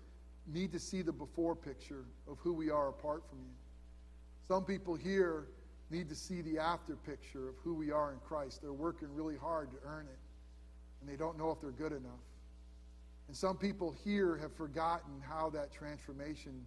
need 0.46 0.72
to 0.72 0.78
see 0.78 1.02
the 1.02 1.12
before 1.12 1.56
picture 1.56 2.04
of 2.28 2.38
who 2.38 2.52
we 2.52 2.70
are 2.70 2.88
apart 2.88 3.24
from 3.28 3.38
you. 3.38 3.54
Some 4.48 4.64
people 4.64 4.94
here 4.94 5.48
need 5.90 6.08
to 6.08 6.14
see 6.14 6.42
the 6.42 6.58
after 6.58 6.96
picture 6.96 7.48
of 7.48 7.54
who 7.62 7.74
we 7.74 7.90
are 7.90 8.12
in 8.12 8.18
Christ. 8.20 8.62
They're 8.62 8.72
working 8.72 9.08
really 9.14 9.36
hard 9.36 9.70
to 9.72 9.76
earn 9.84 10.06
it, 10.06 10.18
and 11.00 11.08
they 11.08 11.16
don't 11.16 11.38
know 11.38 11.50
if 11.50 11.60
they're 11.60 11.70
good 11.70 11.92
enough. 11.92 12.12
And 13.28 13.36
some 13.36 13.56
people 13.56 13.94
here 14.04 14.36
have 14.36 14.52
forgotten 14.52 15.20
how 15.26 15.50
that 15.50 15.72
transformation 15.72 16.64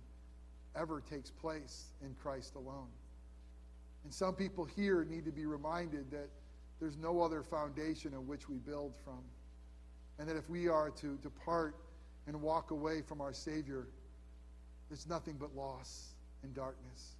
ever 0.75 1.01
takes 1.01 1.31
place 1.31 1.93
in 2.03 2.13
Christ 2.15 2.55
alone. 2.55 2.89
And 4.03 4.13
some 4.13 4.35
people 4.35 4.65
here 4.65 5.03
need 5.03 5.25
to 5.25 5.31
be 5.31 5.45
reminded 5.45 6.11
that 6.11 6.29
there's 6.79 6.97
no 6.97 7.21
other 7.21 7.41
foundation 7.41 8.13
on 8.13 8.27
which 8.27 8.47
we 8.49 8.57
build 8.57 8.93
from. 9.03 9.23
And 10.19 10.29
that 10.29 10.37
if 10.37 10.49
we 10.49 10.67
are 10.67 10.89
to 10.91 11.17
depart 11.23 11.75
and 12.27 12.41
walk 12.41 12.71
away 12.71 13.01
from 13.01 13.21
our 13.21 13.33
Savior, 13.33 13.87
there's 14.89 15.07
nothing 15.07 15.35
but 15.39 15.55
loss 15.55 16.13
and 16.43 16.53
darkness. 16.53 17.15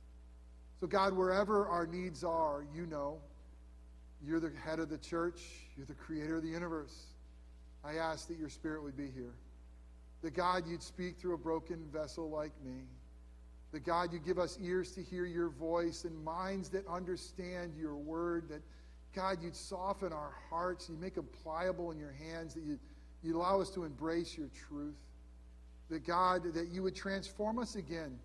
So, 0.80 0.88
God, 0.88 1.14
wherever 1.14 1.68
our 1.68 1.88
needs 1.88 2.24
are, 2.24 2.66
you 2.74 2.86
know. 2.86 3.20
You're 4.26 4.40
the 4.40 4.52
head 4.64 4.80
of 4.80 4.90
the 4.90 4.98
church, 4.98 5.42
you're 5.78 5.86
the 5.86 5.94
creator 5.94 6.38
of 6.38 6.44
the 6.44 6.50
universe. 6.50 7.08
I 7.84 7.96
ask 7.96 8.28
that 8.30 8.38
your 8.38 8.50
spirit 8.50 8.82
would 8.82 8.98
be 8.98 9.10
here. 9.14 9.36
That 10.24 10.34
God, 10.34 10.64
you'd 10.68 10.82
speak 10.82 11.18
through 11.20 11.36
a 11.36 11.38
broken 11.38 11.86
vessel 11.94 12.30
like 12.30 12.54
me. 12.64 12.88
That 13.76 13.84
God, 13.84 14.14
you 14.14 14.20
give 14.20 14.40
us 14.40 14.58
ears 14.62 14.94
to 14.94 15.04
hear 15.04 15.26
your 15.26 15.50
voice 15.50 16.06
and 16.06 16.24
minds 16.24 16.70
that 16.70 16.88
understand 16.88 17.74
your 17.78 17.98
word. 17.98 18.48
That 18.48 18.62
God, 19.14 19.40
you'd 19.44 19.54
soften 19.54 20.14
our 20.14 20.32
hearts, 20.50 20.88
you 20.88 20.96
make 20.96 21.16
them 21.16 21.28
pliable 21.44 21.92
in 21.92 22.00
your 22.00 22.14
hands, 22.14 22.54
that 22.54 22.64
you, 22.64 22.80
you 23.22 23.36
allow 23.36 23.60
us 23.60 23.70
to 23.72 23.84
embrace 23.84 24.38
your 24.38 24.48
truth. 24.70 24.96
That 25.90 26.08
God, 26.08 26.54
that 26.54 26.70
you 26.70 26.84
would 26.84 26.96
transform 26.96 27.60
us 27.60 27.76
again, 27.76 28.18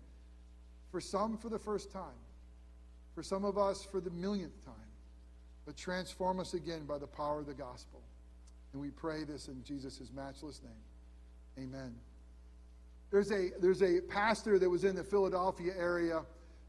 for 0.89 1.01
some 1.01 1.37
for 1.37 1.49
the 1.49 1.59
first 1.59 1.91
time, 1.91 2.21
for 3.13 3.21
some 3.21 3.43
of 3.43 3.57
us 3.57 3.83
for 3.83 3.99
the 3.99 4.09
millionth 4.09 4.63
time, 4.63 4.73
but 5.65 5.75
transform 5.75 6.39
us 6.39 6.53
again 6.53 6.85
by 6.85 6.97
the 6.97 7.07
power 7.07 7.41
of 7.41 7.45
the 7.45 7.53
gospel. 7.53 7.99
And 8.71 8.81
we 8.81 8.89
pray 8.89 9.25
this 9.25 9.49
in 9.49 9.61
Jesus' 9.65 10.11
matchless 10.15 10.61
name. 10.63 11.65
Amen. 11.65 11.93
There's 13.11 13.31
a, 13.31 13.49
there's 13.59 13.83
a 13.83 13.99
pastor 14.01 14.57
that 14.57 14.69
was 14.69 14.85
in 14.85 14.95
the 14.95 15.03
Philadelphia 15.03 15.73
area. 15.77 16.21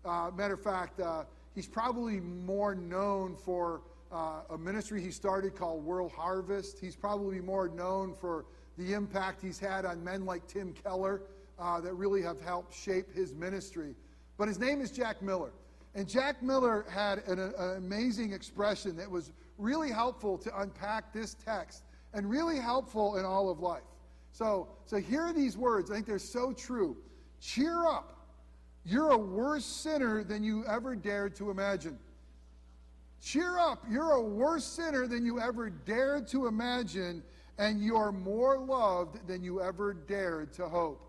Uh, 0.05 0.31
matter 0.37 0.55
of 0.55 0.63
fact, 0.63 0.99
uh, 0.99 1.23
he's 1.55 1.69
probably 1.69 2.19
more 2.19 2.75
known 2.75 3.37
for 3.37 3.83
uh, 4.11 4.41
a 4.51 4.59
ministry 4.59 5.01
he 5.01 5.13
started 5.13 5.55
called 5.55 5.85
World 5.85 6.11
Harvest. 6.11 6.81
He's 6.81 6.97
probably 6.97 7.41
more 7.41 7.69
known 7.69 8.13
for 8.13 8.45
the 8.77 8.93
impact 8.93 9.41
he's 9.41 9.61
had 9.61 9.85
on 9.85 10.03
men 10.03 10.27
like 10.27 10.47
Tim 10.49 10.73
Keller 10.73 11.23
uh, 11.61 11.81
that 11.81 11.95
really 11.95 12.23
have 12.23 12.41
helped 12.41 12.75
shape 12.75 13.15
his 13.15 13.35
ministry. 13.35 13.95
But 14.37 14.49
his 14.49 14.59
name 14.59 14.81
is 14.81 14.91
Jack 14.91 15.23
Miller. 15.23 15.53
And 15.95 16.09
Jack 16.09 16.43
Miller 16.43 16.87
had 16.91 17.19
an, 17.29 17.39
an 17.39 17.77
amazing 17.77 18.33
expression 18.33 18.97
that 18.97 19.09
was 19.09 19.31
really 19.59 19.91
helpful 19.91 20.39
to 20.39 20.61
unpack 20.61 21.13
this 21.13 21.35
text 21.35 21.85
and 22.15 22.29
really 22.29 22.59
helpful 22.59 23.17
in 23.17 23.25
all 23.25 23.49
of 23.49 23.61
life. 23.61 23.83
So, 24.33 24.69
so 24.87 24.97
here 24.97 25.23
are 25.23 25.33
these 25.33 25.57
words. 25.57 25.91
I 25.91 25.95
think 25.95 26.07
they're 26.07 26.19
so 26.19 26.53
true. 26.53 26.97
Cheer 27.41 27.87
up. 27.87 28.17
You're 28.85 29.11
a 29.11 29.19
worse 29.19 29.65
sinner 29.65 30.25
than 30.25 30.43
you 30.43 30.65
ever 30.67 30.97
dared 30.97 31.37
to 31.37 31.51
imagine. 31.51 31.99
Cheer 33.23 33.59
up. 33.59 33.85
You're 33.89 34.13
a 34.13 34.23
worse 34.23 34.65
sinner 34.65 35.07
than 35.07 35.25
you 35.25 35.39
ever 35.39 35.71
dared 35.71 36.27
to 36.29 36.47
imagine, 36.47 37.23
and 37.59 37.81
you're 37.81 38.11
more 38.11 38.59
loved 38.59 39.27
than 39.29 39.45
you 39.45 39.61
ever 39.61 39.93
dared 39.93 40.53
to 40.55 40.69
hope. 40.69 41.09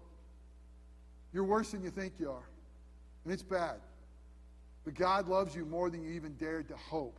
You're 1.33 1.45
worse 1.45 1.71
than 1.71 1.83
you 1.83 1.89
think 1.89 2.13
you 2.19 2.29
are. 2.29 2.47
And 3.23 3.33
it's 3.33 3.41
bad. 3.41 3.77
But 4.85 4.95
God 4.95 5.27
loves 5.27 5.55
you 5.55 5.65
more 5.65 5.89
than 5.89 6.03
you 6.03 6.11
even 6.11 6.35
dared 6.35 6.67
to 6.67 6.75
hope. 6.75 7.17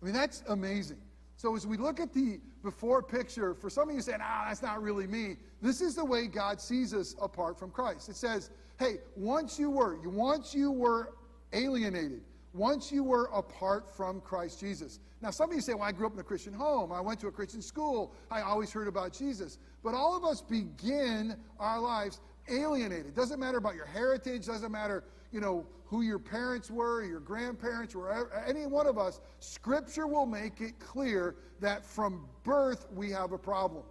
I 0.00 0.04
mean, 0.04 0.14
that's 0.14 0.42
amazing. 0.48 0.98
So 1.42 1.56
as 1.56 1.66
we 1.66 1.76
look 1.76 1.98
at 1.98 2.14
the 2.14 2.38
before 2.62 3.02
picture, 3.02 3.52
for 3.52 3.68
some 3.68 3.88
of 3.88 3.96
you 3.96 4.00
saying, 4.00 4.20
ah, 4.22 4.44
that's 4.46 4.62
not 4.62 4.80
really 4.80 5.08
me, 5.08 5.38
this 5.60 5.80
is 5.80 5.96
the 5.96 6.04
way 6.04 6.28
God 6.28 6.60
sees 6.60 6.94
us 6.94 7.16
apart 7.20 7.58
from 7.58 7.72
Christ. 7.72 8.08
It 8.08 8.14
says, 8.14 8.50
hey, 8.78 8.98
once 9.16 9.58
you 9.58 9.68
were, 9.68 9.98
once 10.08 10.54
you 10.54 10.70
were 10.70 11.14
alienated, 11.52 12.20
once 12.54 12.92
you 12.92 13.02
were 13.02 13.24
apart 13.34 13.92
from 13.96 14.20
Christ 14.20 14.60
Jesus. 14.60 15.00
Now, 15.20 15.30
some 15.32 15.50
of 15.50 15.56
you 15.56 15.60
say, 15.60 15.74
well, 15.74 15.82
I 15.82 15.90
grew 15.90 16.06
up 16.06 16.14
in 16.14 16.20
a 16.20 16.22
Christian 16.22 16.52
home. 16.52 16.92
I 16.92 17.00
went 17.00 17.18
to 17.18 17.26
a 17.26 17.32
Christian 17.32 17.60
school. 17.60 18.14
I 18.30 18.42
always 18.42 18.70
heard 18.70 18.86
about 18.86 19.12
Jesus. 19.12 19.58
But 19.82 19.94
all 19.94 20.16
of 20.16 20.24
us 20.24 20.42
begin 20.42 21.34
our 21.58 21.80
lives 21.80 22.20
alienated. 22.48 23.16
Doesn't 23.16 23.40
matter 23.40 23.58
about 23.58 23.74
your 23.74 23.86
heritage, 23.86 24.46
doesn't 24.46 24.70
matter, 24.70 25.02
you 25.32 25.40
know, 25.40 25.66
who 25.86 26.02
your 26.02 26.18
parents 26.18 26.70
were, 26.70 27.04
your 27.04 27.20
grandparents 27.20 27.94
were, 27.94 28.30
any 28.46 28.66
one 28.66 28.86
of 28.86 28.96
us, 28.96 29.20
Scripture 29.40 30.06
will 30.06 30.26
make 30.26 30.60
it 30.60 30.78
clear 30.78 31.36
that 31.60 31.84
from 31.84 32.26
birth 32.44 32.86
we 32.94 33.10
have 33.10 33.32
a 33.32 33.38
problem. 33.38 33.82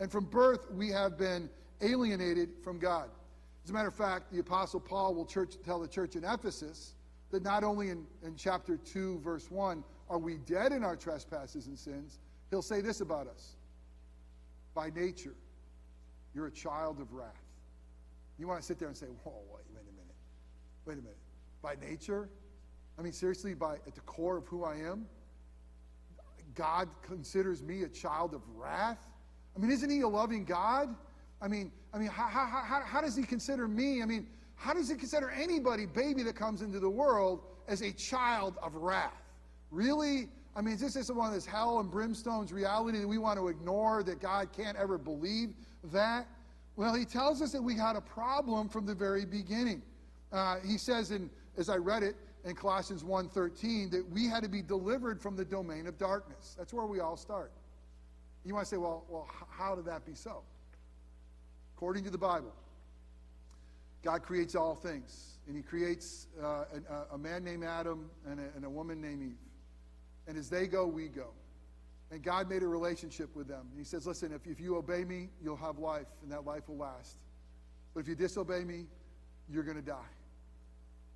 And 0.00 0.10
from 0.10 0.24
birth 0.24 0.70
we 0.72 0.88
have 0.90 1.18
been 1.18 1.50
alienated 1.82 2.50
from 2.62 2.78
God. 2.78 3.08
As 3.64 3.70
a 3.70 3.72
matter 3.72 3.88
of 3.88 3.94
fact, 3.94 4.32
the 4.32 4.40
Apostle 4.40 4.80
Paul 4.80 5.14
will 5.14 5.26
church, 5.26 5.54
tell 5.64 5.78
the 5.78 5.88
church 5.88 6.16
in 6.16 6.24
Ephesus 6.24 6.94
that 7.30 7.42
not 7.42 7.64
only 7.64 7.90
in, 7.90 8.06
in 8.24 8.34
chapter 8.36 8.76
2, 8.76 9.20
verse 9.20 9.50
1, 9.50 9.84
are 10.10 10.18
we 10.18 10.38
dead 10.38 10.72
in 10.72 10.82
our 10.82 10.96
trespasses 10.96 11.66
and 11.66 11.78
sins, 11.78 12.18
he'll 12.50 12.62
say 12.62 12.80
this 12.80 13.00
about 13.00 13.26
us 13.26 13.56
By 14.74 14.90
nature, 14.90 15.34
you're 16.34 16.46
a 16.46 16.52
child 16.52 17.00
of 17.00 17.12
wrath. 17.12 17.28
You 18.38 18.48
want 18.48 18.60
to 18.60 18.66
sit 18.66 18.78
there 18.78 18.88
and 18.88 18.96
say, 18.96 19.06
whoa, 19.06 19.32
wait, 19.52 19.64
wait 19.74 19.82
a 19.82 19.92
minute. 19.92 20.16
Wait 20.84 20.94
a 20.94 20.96
minute 20.96 21.16
by 21.62 21.76
nature. 21.80 22.28
I 22.98 23.02
mean, 23.02 23.12
seriously, 23.12 23.54
by 23.54 23.76
at 23.86 23.94
the 23.94 24.00
core 24.02 24.36
of 24.36 24.46
who 24.46 24.64
I 24.64 24.76
am, 24.76 25.06
God 26.54 26.88
considers 27.02 27.62
me 27.62 27.82
a 27.82 27.88
child 27.88 28.34
of 28.34 28.42
wrath. 28.56 29.06
I 29.56 29.60
mean, 29.60 29.70
isn't 29.70 29.88
He 29.88 30.00
a 30.00 30.08
loving 30.08 30.44
God? 30.44 30.94
I 31.40 31.48
mean, 31.48 31.70
I 31.94 31.98
mean, 31.98 32.08
how, 32.08 32.26
how, 32.26 32.46
how, 32.46 32.82
how 32.84 33.00
does 33.00 33.16
He 33.16 33.22
consider 33.22 33.68
me? 33.68 34.02
I 34.02 34.06
mean, 34.06 34.26
how 34.56 34.74
does 34.74 34.88
He 34.88 34.96
consider 34.96 35.30
anybody, 35.30 35.86
baby 35.86 36.22
that 36.24 36.36
comes 36.36 36.62
into 36.62 36.80
the 36.80 36.90
world, 36.90 37.42
as 37.68 37.80
a 37.80 37.92
child 37.92 38.56
of 38.62 38.74
wrath? 38.74 39.22
Really? 39.70 40.28
I 40.54 40.60
mean, 40.60 40.74
is 40.74 40.80
this 40.80 40.94
just 40.94 41.14
one 41.14 41.28
of 41.28 41.34
this 41.34 41.46
hell 41.46 41.80
and 41.80 41.90
brimstone's 41.90 42.52
reality 42.52 42.98
that 42.98 43.08
we 43.08 43.18
want 43.18 43.38
to 43.38 43.48
ignore, 43.48 44.02
that 44.02 44.20
God 44.20 44.52
can't 44.52 44.76
ever 44.76 44.98
believe 44.98 45.54
that? 45.92 46.26
Well, 46.76 46.94
He 46.94 47.04
tells 47.04 47.40
us 47.40 47.52
that 47.52 47.62
we 47.62 47.76
had 47.76 47.96
a 47.96 48.00
problem 48.00 48.68
from 48.68 48.84
the 48.84 48.94
very 48.94 49.24
beginning. 49.24 49.82
Uh, 50.32 50.56
he 50.66 50.78
says 50.78 51.10
in 51.10 51.30
as 51.56 51.68
I 51.68 51.76
read 51.76 52.02
it 52.02 52.16
in 52.44 52.54
Colossians 52.54 53.04
1:13 53.04 53.90
that 53.90 54.08
we 54.10 54.26
had 54.26 54.42
to 54.42 54.48
be 54.48 54.62
delivered 54.62 55.20
from 55.20 55.36
the 55.36 55.44
domain 55.44 55.86
of 55.86 55.98
darkness. 55.98 56.54
That's 56.58 56.72
where 56.72 56.86
we 56.86 57.00
all 57.00 57.16
start. 57.16 57.52
You 58.44 58.54
might 58.54 58.66
say, 58.66 58.76
well, 58.76 59.04
well, 59.08 59.28
how 59.50 59.74
did 59.74 59.84
that 59.84 60.04
be 60.04 60.14
so? 60.14 60.42
According 61.76 62.04
to 62.04 62.10
the 62.10 62.18
Bible, 62.18 62.52
God 64.02 64.22
creates 64.22 64.56
all 64.56 64.74
things, 64.74 65.38
and 65.46 65.56
He 65.56 65.62
creates 65.62 66.26
uh, 66.42 66.64
a, 66.90 67.14
a, 67.14 67.18
man 67.18 67.44
named 67.44 67.62
Adam 67.62 68.10
and 68.26 68.40
a, 68.40 68.44
and 68.56 68.64
a 68.64 68.70
woman 68.70 69.00
named 69.00 69.22
Eve. 69.22 69.36
And 70.26 70.36
as 70.36 70.48
they 70.50 70.66
go, 70.66 70.86
we 70.86 71.08
go. 71.08 71.28
And 72.10 72.22
God 72.22 72.48
made 72.48 72.62
a 72.62 72.66
relationship 72.66 73.34
with 73.36 73.46
them. 73.46 73.68
He 73.76 73.84
says, 73.84 74.06
Listen, 74.06 74.32
if, 74.32 74.46
if 74.46 74.60
you 74.60 74.76
obey 74.76 75.04
me, 75.04 75.28
you'll 75.42 75.56
have 75.56 75.78
life, 75.78 76.08
and 76.22 76.32
that 76.32 76.44
life 76.44 76.68
will 76.68 76.78
last. 76.78 77.18
But 77.94 78.00
if 78.00 78.08
you 78.08 78.16
disobey 78.16 78.64
me, 78.64 78.86
you're 79.48 79.62
going 79.62 79.76
to 79.76 79.82
die. 79.82 80.10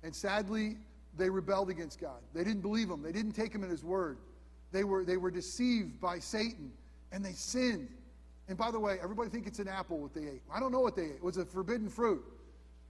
And 0.03 0.15
sadly, 0.15 0.77
they 1.17 1.29
rebelled 1.29 1.69
against 1.69 1.99
God. 1.99 2.19
They 2.33 2.43
didn't 2.43 2.61
believe 2.61 2.89
him. 2.89 3.01
They 3.01 3.11
didn't 3.11 3.33
take 3.33 3.53
him 3.53 3.63
at 3.63 3.69
his 3.69 3.83
word. 3.83 4.17
They 4.71 4.83
were, 4.83 5.03
they 5.03 5.17
were 5.17 5.31
deceived 5.31 5.99
by 5.99 6.19
Satan 6.19 6.71
and 7.11 7.23
they 7.23 7.33
sinned. 7.33 7.89
And 8.47 8.57
by 8.57 8.71
the 8.71 8.79
way, 8.79 8.97
everybody 9.01 9.29
think 9.29 9.47
it's 9.47 9.59
an 9.59 9.67
apple 9.67 9.97
what 9.97 10.13
they 10.13 10.21
ate. 10.21 10.41
I 10.53 10.59
don't 10.59 10.71
know 10.71 10.79
what 10.79 10.95
they 10.95 11.05
ate. 11.05 11.15
It 11.15 11.23
was 11.23 11.37
a 11.37 11.45
forbidden 11.45 11.89
fruit. 11.89 12.23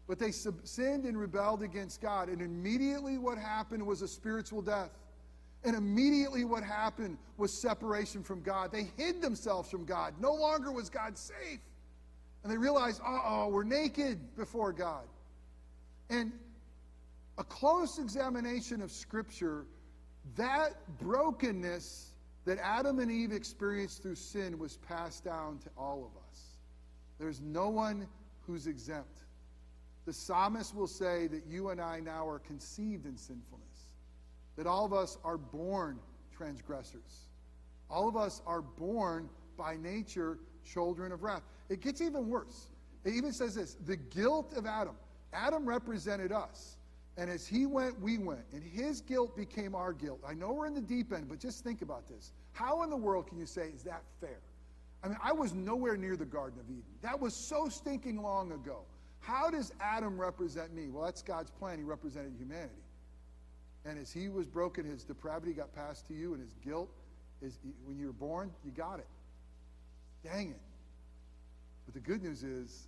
But 0.07 0.19
they 0.19 0.31
sub- 0.31 0.65
sinned 0.65 1.05
and 1.05 1.17
rebelled 1.17 1.63
against 1.63 2.01
God. 2.01 2.29
And 2.29 2.41
immediately 2.41 3.17
what 3.17 3.37
happened 3.37 3.85
was 3.85 4.01
a 4.01 4.07
spiritual 4.07 4.61
death. 4.61 4.91
And 5.63 5.75
immediately 5.75 6.45
what 6.45 6.63
happened 6.63 7.17
was 7.37 7.51
separation 7.51 8.23
from 8.23 8.41
God. 8.41 8.71
They 8.71 8.89
hid 8.95 9.21
themselves 9.21 9.69
from 9.69 9.85
God. 9.85 10.13
No 10.19 10.33
longer 10.33 10.71
was 10.71 10.89
God 10.89 11.17
safe. 11.17 11.59
And 12.43 12.51
they 12.51 12.57
realized, 12.57 13.01
uh 13.01 13.19
oh, 13.25 13.49
we're 13.49 13.63
naked 13.63 14.19
before 14.37 14.71
God. 14.71 15.03
And 16.09 16.31
a 17.37 17.43
close 17.43 17.99
examination 17.99 18.81
of 18.81 18.91
Scripture, 18.91 19.65
that 20.35 20.71
brokenness 20.99 22.13
that 22.45 22.57
Adam 22.59 22.99
and 22.99 23.11
Eve 23.11 23.31
experienced 23.31 24.01
through 24.01 24.15
sin 24.15 24.57
was 24.57 24.77
passed 24.77 25.25
down 25.25 25.59
to 25.59 25.69
all 25.77 26.09
of 26.09 26.21
us. 26.29 26.39
There's 27.19 27.41
no 27.41 27.69
one 27.69 28.07
who's 28.45 28.67
exempt. 28.67 29.23
The 30.05 30.13
psalmist 30.13 30.73
will 30.73 30.87
say 30.87 31.27
that 31.27 31.45
you 31.45 31.69
and 31.69 31.81
I 31.81 31.99
now 31.99 32.27
are 32.27 32.39
conceived 32.39 33.05
in 33.05 33.17
sinfulness, 33.17 33.95
that 34.55 34.65
all 34.65 34.85
of 34.85 34.93
us 34.93 35.17
are 35.25 35.37
born 35.37 35.99
transgressors. 36.31 37.27
All 37.89 38.07
of 38.07 38.15
us 38.15 38.41
are 38.47 38.61
born 38.61 39.29
by 39.57 39.75
nature 39.75 40.39
children 40.65 41.11
of 41.11 41.23
wrath. 41.23 41.41
It 41.69 41.81
gets 41.81 41.99
even 41.99 42.29
worse. 42.29 42.69
It 43.03 43.13
even 43.13 43.33
says 43.33 43.55
this 43.55 43.75
the 43.85 43.97
guilt 43.97 44.53
of 44.55 44.65
Adam. 44.65 44.95
Adam 45.33 45.67
represented 45.67 46.31
us. 46.31 46.76
And 47.17 47.31
as 47.31 47.47
he 47.47 47.65
went, 47.65 47.99
we 47.99 48.19
went. 48.19 48.45
And 48.53 48.63
his 48.63 49.01
guilt 49.01 49.35
became 49.35 49.73
our 49.73 49.91
guilt. 49.91 50.21
I 50.25 50.35
know 50.35 50.51
we're 50.51 50.67
in 50.67 50.75
the 50.75 50.81
deep 50.81 51.11
end, 51.11 51.27
but 51.27 51.39
just 51.39 51.63
think 51.63 51.81
about 51.81 52.07
this. 52.07 52.31
How 52.53 52.83
in 52.83 52.91
the 52.91 52.97
world 52.97 53.27
can 53.27 53.39
you 53.39 53.47
say, 53.47 53.69
is 53.75 53.81
that 53.83 54.03
fair? 54.21 54.39
I 55.03 55.07
mean, 55.07 55.17
I 55.23 55.31
was 55.31 55.53
nowhere 55.53 55.97
near 55.97 56.15
the 56.15 56.25
Garden 56.25 56.59
of 56.59 56.69
Eden. 56.69 56.83
That 57.01 57.19
was 57.19 57.35
so 57.35 57.69
stinking 57.69 58.21
long 58.21 58.51
ago. 58.51 58.81
How 59.19 59.49
does 59.49 59.73
Adam 59.81 60.19
represent 60.19 60.73
me? 60.75 60.89
Well, 60.89 61.05
that's 61.05 61.23
God's 61.23 61.49
plan. 61.49 61.79
He 61.79 61.83
represented 61.83 62.33
humanity. 62.37 62.83
And 63.83 63.97
as 63.97 64.11
he 64.11 64.29
was 64.29 64.45
broken, 64.45 64.85
his 64.85 65.03
depravity 65.03 65.53
got 65.53 65.73
passed 65.73 66.07
to 66.07 66.13
you, 66.13 66.33
and 66.33 66.41
his 66.41 66.53
guilt 66.63 66.89
is 67.41 67.59
when 67.85 67.97
you 67.97 68.07
were 68.07 68.13
born, 68.13 68.51
you 68.63 68.71
got 68.71 68.99
it. 68.99 69.07
Dang 70.23 70.49
it. 70.49 70.59
But 71.85 71.93
the 71.95 71.99
good 71.99 72.21
news 72.21 72.43
is 72.43 72.87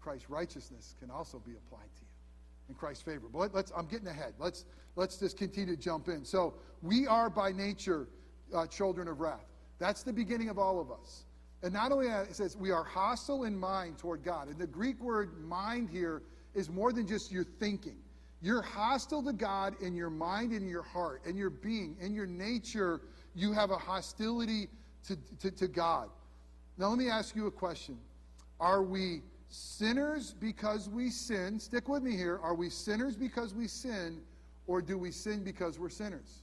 Christ's 0.00 0.28
righteousness 0.28 0.96
can 1.00 1.10
also 1.10 1.38
be 1.38 1.52
applied 1.52 1.88
to 1.94 2.02
you 2.02 2.17
in 2.68 2.74
Christ's 2.74 3.02
favor. 3.02 3.26
But 3.32 3.54
let's, 3.54 3.72
I'm 3.76 3.86
getting 3.86 4.08
ahead. 4.08 4.34
Let's, 4.38 4.64
let's 4.96 5.16
just 5.18 5.36
continue 5.36 5.74
to 5.74 5.80
jump 5.80 6.08
in. 6.08 6.24
So 6.24 6.54
we 6.82 7.06
are 7.06 7.30
by 7.30 7.52
nature 7.52 8.08
uh, 8.54 8.66
children 8.66 9.08
of 9.08 9.20
wrath. 9.20 9.46
That's 9.78 10.02
the 10.02 10.12
beginning 10.12 10.48
of 10.48 10.58
all 10.58 10.80
of 10.80 10.90
us. 10.90 11.24
And 11.62 11.72
not 11.72 11.92
only 11.92 12.06
that, 12.06 12.28
it 12.28 12.36
says 12.36 12.56
we 12.56 12.70
are 12.70 12.84
hostile 12.84 13.44
in 13.44 13.58
mind 13.58 13.98
toward 13.98 14.22
God. 14.22 14.48
And 14.48 14.58
the 14.58 14.66
Greek 14.66 15.00
word 15.00 15.40
mind 15.40 15.90
here 15.90 16.22
is 16.54 16.70
more 16.70 16.92
than 16.92 17.06
just 17.06 17.32
your 17.32 17.44
thinking. 17.44 17.96
You're 18.40 18.62
hostile 18.62 19.22
to 19.24 19.32
God 19.32 19.74
in 19.82 19.96
your 19.96 20.10
mind, 20.10 20.52
in 20.52 20.68
your 20.68 20.82
heart, 20.82 21.22
in 21.26 21.36
your 21.36 21.50
being, 21.50 21.96
in 22.00 22.14
your 22.14 22.26
nature. 22.26 23.00
You 23.34 23.52
have 23.52 23.70
a 23.70 23.76
hostility 23.76 24.68
to, 25.08 25.16
to, 25.40 25.50
to 25.50 25.66
God. 25.66 26.08
Now, 26.76 26.88
let 26.88 26.98
me 26.98 27.10
ask 27.10 27.34
you 27.34 27.46
a 27.46 27.50
question 27.50 27.98
Are 28.60 28.82
we 28.82 29.22
sinners 29.48 30.34
because 30.38 30.88
we 30.88 31.10
sin? 31.10 31.58
Stick 31.58 31.88
with 31.88 32.02
me 32.02 32.16
here. 32.16 32.38
Are 32.42 32.54
we 32.54 32.70
sinners 32.70 33.16
because 33.16 33.54
we 33.54 33.68
sin, 33.68 34.20
or 34.66 34.82
do 34.82 34.98
we 34.98 35.10
sin 35.10 35.42
because 35.42 35.78
we're 35.78 35.88
sinners? 35.88 36.42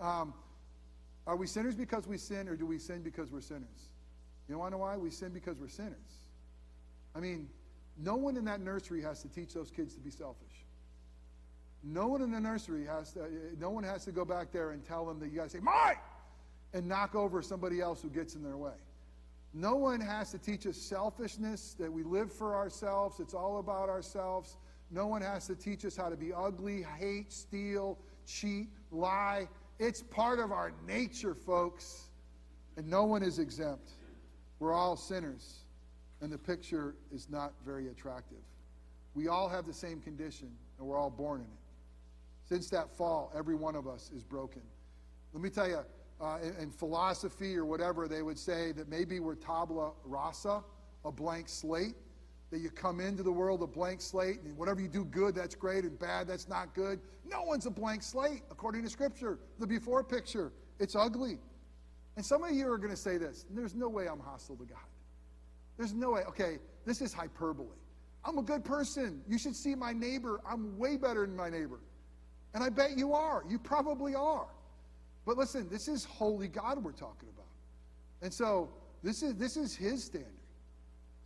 Um, 0.00 0.32
are 1.26 1.36
we 1.36 1.46
sinners 1.46 1.74
because 1.74 2.06
we 2.06 2.16
sin, 2.16 2.48
or 2.48 2.56
do 2.56 2.64
we 2.64 2.78
sin 2.78 3.02
because 3.02 3.30
we're 3.30 3.40
sinners? 3.40 3.90
You 4.48 4.58
want 4.58 4.72
to 4.72 4.78
know 4.78 4.84
why? 4.84 4.96
We 4.96 5.10
sin 5.10 5.30
because 5.30 5.58
we're 5.58 5.68
sinners. 5.68 5.94
I 7.14 7.20
mean, 7.20 7.48
no 7.98 8.16
one 8.16 8.36
in 8.36 8.44
that 8.46 8.60
nursery 8.60 9.02
has 9.02 9.22
to 9.22 9.28
teach 9.28 9.52
those 9.52 9.70
kids 9.70 9.94
to 9.94 10.00
be 10.00 10.10
selfish. 10.10 10.47
No 11.84 12.08
one 12.08 12.22
in 12.22 12.30
the 12.30 12.40
nursery 12.40 12.84
has 12.86 13.12
to, 13.12 13.22
uh, 13.22 13.26
no 13.58 13.70
one 13.70 13.84
has 13.84 14.04
to 14.04 14.12
go 14.12 14.24
back 14.24 14.52
there 14.52 14.70
and 14.70 14.84
tell 14.84 15.06
them 15.06 15.20
that 15.20 15.28
you 15.28 15.36
got 15.36 15.44
to 15.44 15.50
say, 15.50 15.60
mine, 15.60 15.96
and 16.74 16.86
knock 16.86 17.14
over 17.14 17.40
somebody 17.40 17.80
else 17.80 18.02
who 18.02 18.10
gets 18.10 18.34
in 18.34 18.42
their 18.42 18.56
way. 18.56 18.74
No 19.54 19.76
one 19.76 20.00
has 20.00 20.30
to 20.32 20.38
teach 20.38 20.66
us 20.66 20.76
selfishness, 20.76 21.74
that 21.78 21.92
we 21.92 22.02
live 22.02 22.32
for 22.32 22.54
ourselves, 22.54 23.20
it's 23.20 23.34
all 23.34 23.58
about 23.58 23.88
ourselves. 23.88 24.56
No 24.90 25.06
one 25.06 25.22
has 25.22 25.46
to 25.46 25.54
teach 25.54 25.84
us 25.84 25.96
how 25.96 26.08
to 26.08 26.16
be 26.16 26.32
ugly, 26.32 26.84
hate, 26.98 27.32
steal, 27.32 27.98
cheat, 28.26 28.68
lie. 28.90 29.48
It's 29.78 30.02
part 30.02 30.38
of 30.38 30.50
our 30.50 30.72
nature, 30.86 31.34
folks. 31.34 32.08
And 32.76 32.88
no 32.88 33.04
one 33.04 33.22
is 33.22 33.38
exempt. 33.38 33.90
We're 34.60 34.72
all 34.72 34.96
sinners, 34.96 35.64
and 36.20 36.32
the 36.32 36.38
picture 36.38 36.94
is 37.12 37.28
not 37.28 37.52
very 37.64 37.88
attractive. 37.88 38.38
We 39.14 39.28
all 39.28 39.48
have 39.48 39.66
the 39.66 39.72
same 39.72 40.00
condition, 40.00 40.50
and 40.78 40.86
we're 40.86 40.96
all 40.96 41.10
born 41.10 41.40
in 41.40 41.46
it. 41.46 41.67
Since 42.48 42.70
that 42.70 42.90
fall, 42.96 43.30
every 43.36 43.54
one 43.54 43.74
of 43.76 43.86
us 43.86 44.10
is 44.14 44.24
broken. 44.24 44.62
Let 45.34 45.42
me 45.42 45.50
tell 45.50 45.68
you, 45.68 45.80
uh, 46.20 46.38
in, 46.42 46.54
in, 46.62 46.70
philosophy 46.70 47.54
or 47.56 47.64
whatever, 47.64 48.08
they 48.08 48.22
would 48.22 48.38
say 48.38 48.72
that 48.72 48.88
maybe 48.88 49.20
we're 49.20 49.34
tabula 49.34 49.92
rasa, 50.04 50.62
a 51.04 51.12
blank 51.12 51.48
slate. 51.48 51.94
That 52.50 52.60
you 52.60 52.70
come 52.70 52.98
into 53.00 53.22
the 53.22 53.30
world 53.30 53.62
a 53.62 53.66
blank 53.66 54.00
slate, 54.00 54.40
and 54.42 54.56
whatever 54.56 54.80
you 54.80 54.88
do 54.88 55.04
good, 55.04 55.34
that's 55.34 55.54
great, 55.54 55.84
and 55.84 55.98
bad, 55.98 56.26
that's 56.26 56.48
not 56.48 56.74
good. 56.74 56.98
No 57.26 57.42
one's 57.42 57.66
a 57.66 57.70
blank 57.70 58.02
slate, 58.02 58.40
according 58.50 58.82
to 58.84 58.88
Scripture. 58.88 59.38
The 59.58 59.66
before 59.66 60.02
picture, 60.02 60.50
it's 60.78 60.96
ugly. 60.96 61.38
And 62.16 62.24
some 62.24 62.42
of 62.42 62.52
you 62.52 62.72
are 62.72 62.78
going 62.78 62.90
to 62.90 62.96
say 62.96 63.18
this 63.18 63.44
there's 63.50 63.74
no 63.74 63.90
way 63.90 64.08
I'm 64.08 64.18
hostile 64.18 64.56
to 64.56 64.64
God. 64.64 64.78
There's 65.76 65.92
no 65.92 66.12
way. 66.12 66.22
Okay, 66.22 66.58
this 66.86 67.02
is 67.02 67.12
hyperbole. 67.12 67.76
I'm 68.24 68.38
a 68.38 68.42
good 68.42 68.64
person. 68.64 69.22
You 69.28 69.36
should 69.36 69.54
see 69.54 69.74
my 69.74 69.92
neighbor. 69.92 70.40
I'm 70.48 70.76
way 70.78 70.96
better 70.96 71.26
than 71.26 71.36
my 71.36 71.50
neighbor. 71.50 71.80
And 72.54 72.64
I 72.64 72.68
bet 72.68 72.96
you 72.96 73.14
are. 73.14 73.44
You 73.48 73.58
probably 73.58 74.14
are. 74.14 74.46
But 75.26 75.36
listen, 75.36 75.68
this 75.68 75.88
is 75.88 76.04
holy 76.04 76.48
God 76.48 76.82
we're 76.82 76.92
talking 76.92 77.28
about. 77.34 77.46
And 78.22 78.32
so 78.32 78.70
this 79.02 79.22
is 79.22 79.34
this 79.34 79.56
is 79.56 79.76
his 79.76 80.04
standard. 80.04 80.32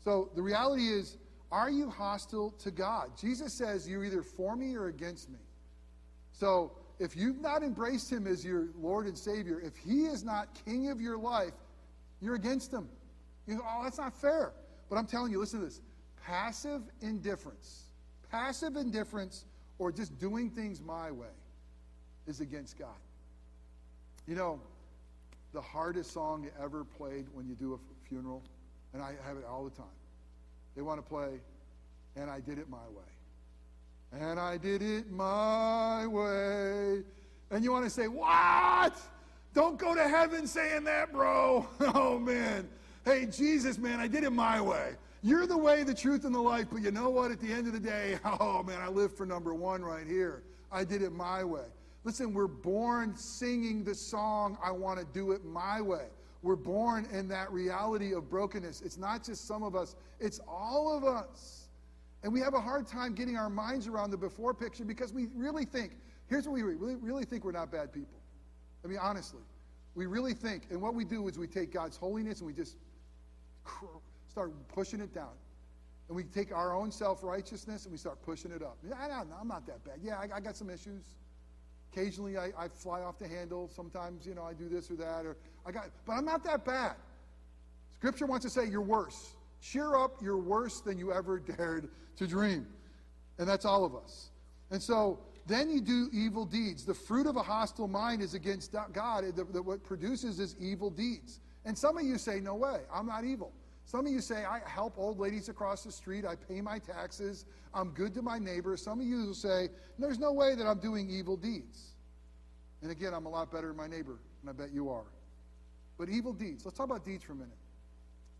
So 0.04 0.30
the 0.34 0.42
reality 0.42 0.88
is, 0.88 1.16
are 1.52 1.70
you 1.70 1.88
hostile 1.88 2.50
to 2.58 2.70
God? 2.70 3.10
Jesus 3.16 3.52
says 3.54 3.88
you're 3.88 4.04
either 4.04 4.22
for 4.22 4.56
me 4.56 4.74
or 4.74 4.88
against 4.88 5.30
me. 5.30 5.38
So 6.32 6.72
if 6.98 7.16
you've 7.16 7.40
not 7.40 7.62
embraced 7.62 8.10
him 8.10 8.26
as 8.26 8.44
your 8.44 8.68
Lord 8.80 9.06
and 9.06 9.16
Savior, 9.16 9.60
if 9.60 9.76
he 9.76 10.06
is 10.06 10.24
not 10.24 10.48
king 10.64 10.90
of 10.90 11.00
your 11.00 11.18
life, 11.18 11.52
you're 12.20 12.34
against 12.34 12.72
him. 12.72 12.88
You 13.46 13.56
go, 13.56 13.62
oh, 13.68 13.82
that's 13.82 13.98
not 13.98 14.14
fair. 14.14 14.52
But 14.88 14.96
I'm 14.96 15.06
telling 15.06 15.32
you, 15.32 15.40
listen 15.40 15.60
to 15.60 15.66
this. 15.66 15.80
Passive 16.24 16.82
indifference. 17.00 17.84
Passive 18.30 18.76
indifference 18.76 19.44
or 19.82 19.90
just 19.90 20.16
doing 20.20 20.48
things 20.48 20.80
my 20.80 21.10
way 21.10 21.34
is 22.28 22.40
against 22.40 22.78
God. 22.78 23.00
You 24.28 24.36
know, 24.36 24.60
the 25.52 25.60
hardest 25.60 26.12
song 26.12 26.48
ever 26.62 26.84
played 26.84 27.26
when 27.34 27.48
you 27.48 27.56
do 27.56 27.74
a 27.74 28.08
funeral, 28.08 28.44
and 28.94 29.02
I 29.02 29.14
have 29.26 29.36
it 29.36 29.44
all 29.44 29.64
the 29.64 29.70
time. 29.70 29.86
They 30.76 30.82
want 30.82 30.98
to 30.98 31.02
play, 31.02 31.40
and 32.14 32.30
I 32.30 32.38
did 32.38 32.58
it 32.58 32.70
my 32.70 32.86
way. 32.94 34.20
And 34.20 34.38
I 34.38 34.56
did 34.56 34.82
it 34.82 35.10
my 35.10 36.06
way. 36.06 37.02
And 37.50 37.64
you 37.64 37.72
want 37.72 37.84
to 37.84 37.90
say, 37.90 38.06
What? 38.06 38.94
Don't 39.52 39.78
go 39.78 39.96
to 39.96 40.08
heaven 40.08 40.46
saying 40.46 40.84
that, 40.84 41.12
bro. 41.12 41.66
Oh, 41.80 42.20
man. 42.20 42.68
Hey, 43.04 43.26
Jesus, 43.26 43.78
man, 43.78 43.98
I 43.98 44.06
did 44.06 44.22
it 44.22 44.32
my 44.32 44.60
way. 44.60 44.92
You're 45.24 45.46
the 45.46 45.56
way, 45.56 45.84
the 45.84 45.94
truth, 45.94 46.24
and 46.24 46.34
the 46.34 46.40
life, 46.40 46.66
but 46.72 46.82
you 46.82 46.90
know 46.90 47.08
what? 47.08 47.30
At 47.30 47.40
the 47.40 47.52
end 47.52 47.68
of 47.68 47.72
the 47.72 47.80
day, 47.80 48.18
oh 48.24 48.62
man, 48.64 48.80
I 48.80 48.88
live 48.88 49.16
for 49.16 49.24
number 49.24 49.54
one 49.54 49.84
right 49.84 50.06
here. 50.06 50.42
I 50.70 50.84
did 50.84 51.02
it 51.02 51.12
my 51.12 51.44
way. 51.44 51.66
Listen, 52.04 52.34
we're 52.34 52.48
born 52.48 53.14
singing 53.14 53.84
the 53.84 53.94
song, 53.94 54.58
I 54.62 54.72
want 54.72 54.98
to 54.98 55.06
do 55.12 55.30
it 55.30 55.44
my 55.44 55.80
way. 55.80 56.06
We're 56.42 56.56
born 56.56 57.06
in 57.12 57.28
that 57.28 57.52
reality 57.52 58.14
of 58.14 58.28
brokenness. 58.28 58.82
It's 58.82 58.98
not 58.98 59.22
just 59.22 59.46
some 59.46 59.62
of 59.62 59.76
us, 59.76 59.94
it's 60.18 60.40
all 60.48 60.96
of 60.96 61.04
us. 61.04 61.68
And 62.24 62.32
we 62.32 62.40
have 62.40 62.54
a 62.54 62.60
hard 62.60 62.88
time 62.88 63.14
getting 63.14 63.36
our 63.36 63.50
minds 63.50 63.86
around 63.86 64.10
the 64.10 64.16
before 64.16 64.54
picture 64.54 64.84
because 64.84 65.12
we 65.12 65.28
really 65.36 65.64
think, 65.64 65.92
here's 66.28 66.46
what 66.46 66.54
we 66.54 66.62
really, 66.62 66.96
really 66.96 67.24
think 67.24 67.44
we're 67.44 67.52
not 67.52 67.70
bad 67.70 67.92
people. 67.92 68.18
I 68.84 68.88
mean, 68.88 68.98
honestly, 69.00 69.42
we 69.94 70.06
really 70.06 70.34
think, 70.34 70.64
and 70.70 70.80
what 70.80 70.94
we 70.94 71.04
do 71.04 71.28
is 71.28 71.38
we 71.38 71.46
take 71.46 71.72
God's 71.72 71.96
holiness 71.96 72.38
and 72.38 72.46
we 72.48 72.52
just 72.52 72.76
start 74.32 74.52
pushing 74.68 75.00
it 75.00 75.14
down. 75.14 75.34
And 76.08 76.16
we 76.16 76.24
take 76.24 76.52
our 76.52 76.74
own 76.74 76.90
self 76.90 77.22
righteousness 77.22 77.84
and 77.84 77.92
we 77.92 77.98
start 77.98 78.20
pushing 78.22 78.50
it 78.50 78.62
up. 78.62 78.76
Know, 78.82 78.96
I'm 79.40 79.48
not 79.48 79.66
that 79.66 79.84
bad. 79.84 79.98
Yeah, 80.02 80.18
I, 80.18 80.36
I 80.36 80.40
got 80.40 80.56
some 80.56 80.70
issues. 80.70 81.02
Occasionally 81.92 82.38
I, 82.38 82.50
I, 82.58 82.68
fly 82.68 83.02
off 83.02 83.18
the 83.18 83.28
handle. 83.28 83.68
Sometimes, 83.68 84.26
you 84.26 84.34
know, 84.34 84.42
I 84.42 84.54
do 84.54 84.68
this 84.68 84.90
or 84.90 84.96
that. 84.96 85.26
Or 85.26 85.36
I 85.66 85.70
got, 85.70 85.90
but 86.06 86.14
I'm 86.14 86.24
not 86.24 86.42
that 86.44 86.64
bad. 86.64 86.96
Scripture 87.96 88.26
wants 88.26 88.44
to 88.46 88.50
say 88.50 88.66
you're 88.66 88.80
worse. 88.80 89.34
Cheer 89.60 89.94
up, 89.94 90.16
you're 90.22 90.38
worse 90.38 90.80
than 90.80 90.98
you 90.98 91.12
ever 91.12 91.38
dared 91.38 91.88
to 92.16 92.26
dream. 92.26 92.66
And 93.38 93.48
that's 93.48 93.64
all 93.64 93.84
of 93.84 93.94
us. 93.94 94.30
And 94.70 94.82
so 94.82 95.20
then 95.46 95.68
you 95.70 95.80
do 95.80 96.08
evil 96.12 96.46
deeds. 96.46 96.84
The 96.84 96.94
fruit 96.94 97.26
of 97.26 97.36
a 97.36 97.42
hostile 97.42 97.88
mind 97.88 98.22
is 98.22 98.34
against 98.34 98.74
God. 98.92 99.24
What 99.64 99.84
produces 99.84 100.40
is 100.40 100.56
evil 100.58 100.90
deeds. 100.90 101.40
And 101.64 101.76
some 101.76 101.96
of 101.96 102.04
you 102.04 102.18
say, 102.18 102.40
no 102.40 102.54
way, 102.54 102.80
I'm 102.92 103.06
not 103.06 103.24
evil. 103.24 103.52
Some 103.84 104.06
of 104.06 104.12
you 104.12 104.20
say, 104.20 104.44
I 104.44 104.60
help 104.66 104.94
old 104.96 105.18
ladies 105.18 105.48
across 105.48 105.84
the 105.84 105.92
street. 105.92 106.24
I 106.24 106.36
pay 106.36 106.60
my 106.60 106.78
taxes. 106.78 107.44
I'm 107.74 107.90
good 107.90 108.14
to 108.14 108.22
my 108.22 108.38
neighbors. 108.38 108.82
Some 108.82 109.00
of 109.00 109.06
you 109.06 109.26
will 109.26 109.34
say, 109.34 109.68
There's 109.98 110.18
no 110.18 110.32
way 110.32 110.54
that 110.54 110.66
I'm 110.66 110.78
doing 110.78 111.10
evil 111.10 111.36
deeds. 111.36 111.92
And 112.82 112.90
again, 112.90 113.14
I'm 113.14 113.26
a 113.26 113.28
lot 113.28 113.52
better 113.52 113.68
than 113.68 113.76
my 113.76 113.86
neighbor, 113.86 114.18
and 114.40 114.50
I 114.50 114.52
bet 114.52 114.72
you 114.72 114.88
are. 114.90 115.06
But 115.98 116.08
evil 116.08 116.32
deeds, 116.32 116.64
let's 116.64 116.76
talk 116.76 116.86
about 116.86 117.04
deeds 117.04 117.24
for 117.24 117.32
a 117.32 117.36
minute. 117.36 117.52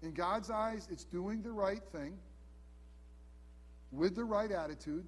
In 0.03 0.13
God's 0.13 0.51
eyes, 0.51 0.89
it's 0.91 1.05
doing 1.05 1.43
the 1.43 1.53
right 1.53 1.83
thing 1.93 2.19
with 3.93 4.17
the 4.17 4.25
right 4.25 4.51
attitude 4.51 5.05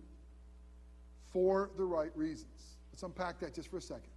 for 1.33 1.70
the 1.77 1.85
right 1.85 2.16
reasons. 2.16 2.77
Let's 2.92 3.03
unpack 3.03 3.40
that 3.40 3.55
just 3.55 3.70
for 3.70 3.79
a 3.79 3.83
second. 3.83 4.13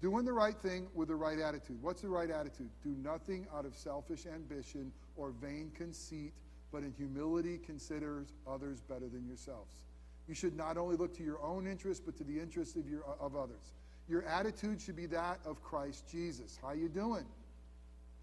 Doing 0.00 0.24
the 0.24 0.32
right 0.32 0.56
thing 0.56 0.86
with 0.94 1.08
the 1.08 1.14
right 1.14 1.38
attitude. 1.38 1.76
What's 1.82 2.00
the 2.00 2.08
right 2.08 2.30
attitude? 2.30 2.70
Do 2.82 2.96
nothing 3.02 3.46
out 3.54 3.66
of 3.66 3.76
selfish 3.76 4.24
ambition 4.26 4.92
or 5.16 5.30
vain 5.30 5.70
conceit, 5.74 6.32
but 6.72 6.82
in 6.82 6.92
humility 6.92 7.58
considers 7.58 8.32
others 8.48 8.80
better 8.80 9.08
than 9.08 9.26
yourselves. 9.26 9.80
You 10.26 10.34
should 10.34 10.56
not 10.56 10.78
only 10.78 10.96
look 10.96 11.14
to 11.16 11.22
your 11.22 11.42
own 11.42 11.66
interests, 11.66 12.02
but 12.04 12.16
to 12.16 12.24
the 12.24 12.38
interests 12.38 12.76
of, 12.76 12.88
your, 12.88 13.04
of 13.20 13.36
others. 13.36 13.74
Your 14.08 14.22
attitude 14.24 14.80
should 14.80 14.96
be 14.96 15.06
that 15.06 15.38
of 15.44 15.62
Christ 15.62 16.08
Jesus. 16.10 16.58
How 16.62 16.68
are 16.68 16.76
you 16.76 16.88
doing? 16.88 17.26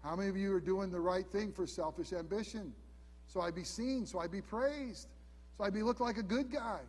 How 0.02 0.16
many 0.16 0.28
of 0.28 0.36
you 0.36 0.52
are 0.54 0.60
doing 0.60 0.90
the 0.90 1.00
right 1.00 1.26
thing 1.26 1.52
for 1.52 1.66
selfish 1.66 2.12
ambition? 2.12 2.72
So 3.26 3.40
I 3.40 3.50
be 3.50 3.62
seen, 3.62 4.04
so 4.06 4.18
I 4.18 4.26
be 4.26 4.40
praised, 4.40 5.08
so 5.56 5.64
I 5.64 5.70
be 5.70 5.82
looked 5.82 6.00
like 6.00 6.16
a 6.18 6.22
good 6.22 6.50
guy. 6.50 6.80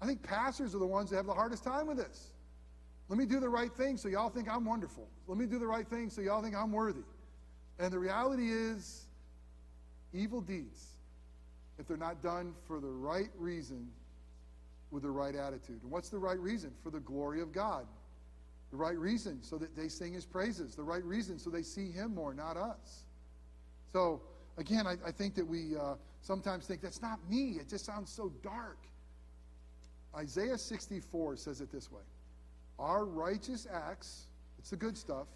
I 0.00 0.06
think 0.06 0.22
pastors 0.22 0.74
are 0.74 0.78
the 0.78 0.86
ones 0.86 1.10
that 1.10 1.16
have 1.16 1.26
the 1.26 1.34
hardest 1.34 1.64
time 1.64 1.86
with 1.86 1.96
this. 1.96 2.32
Let 3.08 3.18
me 3.18 3.26
do 3.26 3.40
the 3.40 3.48
right 3.48 3.72
thing 3.72 3.96
so 3.96 4.08
y'all 4.08 4.30
think 4.30 4.48
I'm 4.50 4.64
wonderful. 4.64 5.08
Let 5.28 5.38
me 5.38 5.46
do 5.46 5.58
the 5.58 5.66
right 5.66 5.86
thing 5.86 6.10
so 6.10 6.20
y'all 6.20 6.42
think 6.42 6.56
I'm 6.56 6.72
worthy. 6.72 7.04
And 7.78 7.92
the 7.92 7.98
reality 7.98 8.50
is, 8.50 9.06
evil 10.12 10.40
deeds, 10.40 10.86
if 11.78 11.86
they're 11.86 11.96
not 11.96 12.22
done 12.22 12.54
for 12.66 12.80
the 12.80 12.88
right 12.88 13.30
reason, 13.38 13.88
with 14.90 15.02
the 15.02 15.10
right 15.10 15.34
attitude. 15.34 15.82
And 15.82 15.90
what's 15.90 16.08
the 16.08 16.18
right 16.18 16.38
reason? 16.38 16.72
For 16.82 16.90
the 16.90 17.00
glory 17.00 17.40
of 17.40 17.52
God. 17.52 17.86
The 18.70 18.76
right 18.76 18.96
reason 18.96 19.42
so 19.42 19.58
that 19.58 19.76
they 19.76 19.88
sing 19.88 20.14
his 20.14 20.24
praises. 20.24 20.74
The 20.74 20.82
right 20.82 21.04
reason 21.04 21.38
so 21.38 21.50
they 21.50 21.62
see 21.62 21.90
him 21.90 22.14
more, 22.14 22.34
not 22.34 22.56
us. 22.56 23.04
So, 23.92 24.22
again, 24.58 24.86
I, 24.86 24.96
I 25.06 25.10
think 25.10 25.34
that 25.36 25.46
we 25.46 25.76
uh, 25.76 25.94
sometimes 26.20 26.66
think 26.66 26.80
that's 26.80 27.02
not 27.02 27.18
me. 27.28 27.58
It 27.60 27.68
just 27.68 27.84
sounds 27.84 28.10
so 28.10 28.32
dark. 28.42 28.78
Isaiah 30.16 30.58
64 30.58 31.36
says 31.36 31.60
it 31.60 31.70
this 31.70 31.90
way 31.92 32.02
Our 32.78 33.04
righteous 33.04 33.66
acts, 33.72 34.26
it's 34.58 34.70
the 34.70 34.76
good 34.76 34.96
stuff, 34.96 35.26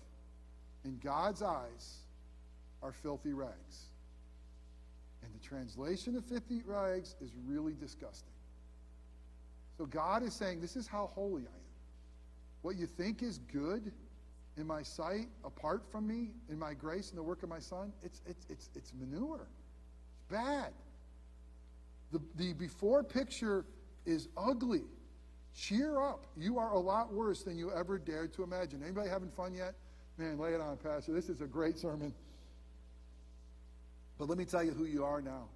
in 0.84 0.98
God's 0.98 1.42
eyes 1.42 1.98
are 2.82 2.92
filthy 2.92 3.32
rags. 3.32 3.86
And 5.22 5.32
the 5.34 5.46
translation 5.46 6.16
of 6.16 6.24
filthy 6.24 6.62
rags 6.64 7.16
is 7.20 7.30
really 7.46 7.74
disgusting. 7.74 8.32
So 9.76 9.86
God 9.86 10.22
is 10.22 10.34
saying, 10.34 10.60
This 10.60 10.76
is 10.76 10.86
how 10.86 11.10
holy 11.14 11.42
I 11.42 11.46
am. 11.46 11.70
What 12.62 12.76
you 12.76 12.86
think 12.86 13.22
is 13.22 13.38
good 13.38 13.92
in 14.56 14.66
my 14.66 14.82
sight, 14.82 15.28
apart 15.44 15.82
from 15.90 16.06
me, 16.06 16.32
in 16.50 16.58
my 16.58 16.74
grace 16.74 17.10
and 17.10 17.18
the 17.18 17.22
work 17.22 17.42
of 17.42 17.48
my 17.48 17.58
Son, 17.58 17.92
it's, 18.02 18.20
it's, 18.26 18.46
it's, 18.50 18.68
it's 18.74 18.92
manure. 18.92 19.46
It's 20.12 20.22
bad. 20.30 20.72
The, 22.12 22.20
the 22.36 22.52
before 22.52 23.02
picture 23.02 23.64
is 24.04 24.28
ugly. 24.36 24.82
Cheer 25.54 26.00
up. 26.00 26.26
You 26.36 26.58
are 26.58 26.72
a 26.72 26.78
lot 26.78 27.12
worse 27.12 27.42
than 27.42 27.58
you 27.58 27.72
ever 27.72 27.98
dared 27.98 28.32
to 28.34 28.42
imagine. 28.42 28.82
Anybody 28.82 29.08
having 29.08 29.30
fun 29.30 29.54
yet? 29.54 29.74
Man, 30.16 30.38
lay 30.38 30.54
it 30.54 30.60
on, 30.60 30.76
Pastor. 30.76 31.12
This 31.12 31.28
is 31.28 31.40
a 31.40 31.46
great 31.46 31.78
sermon. 31.78 32.14
But 34.18 34.28
let 34.28 34.38
me 34.38 34.44
tell 34.44 34.62
you 34.62 34.72
who 34.72 34.84
you 34.84 35.04
are 35.04 35.22
now. 35.22 35.48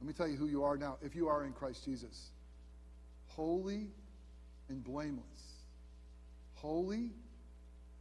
Let 0.00 0.06
me 0.06 0.12
tell 0.12 0.28
you 0.28 0.36
who 0.36 0.46
you 0.46 0.62
are 0.62 0.76
now 0.76 0.96
if 1.02 1.16
you 1.16 1.28
are 1.28 1.44
in 1.44 1.52
Christ 1.52 1.84
Jesus. 1.84 2.30
Holy 3.26 3.88
and 4.68 4.84
blameless. 4.84 5.24
Holy, 6.54 7.10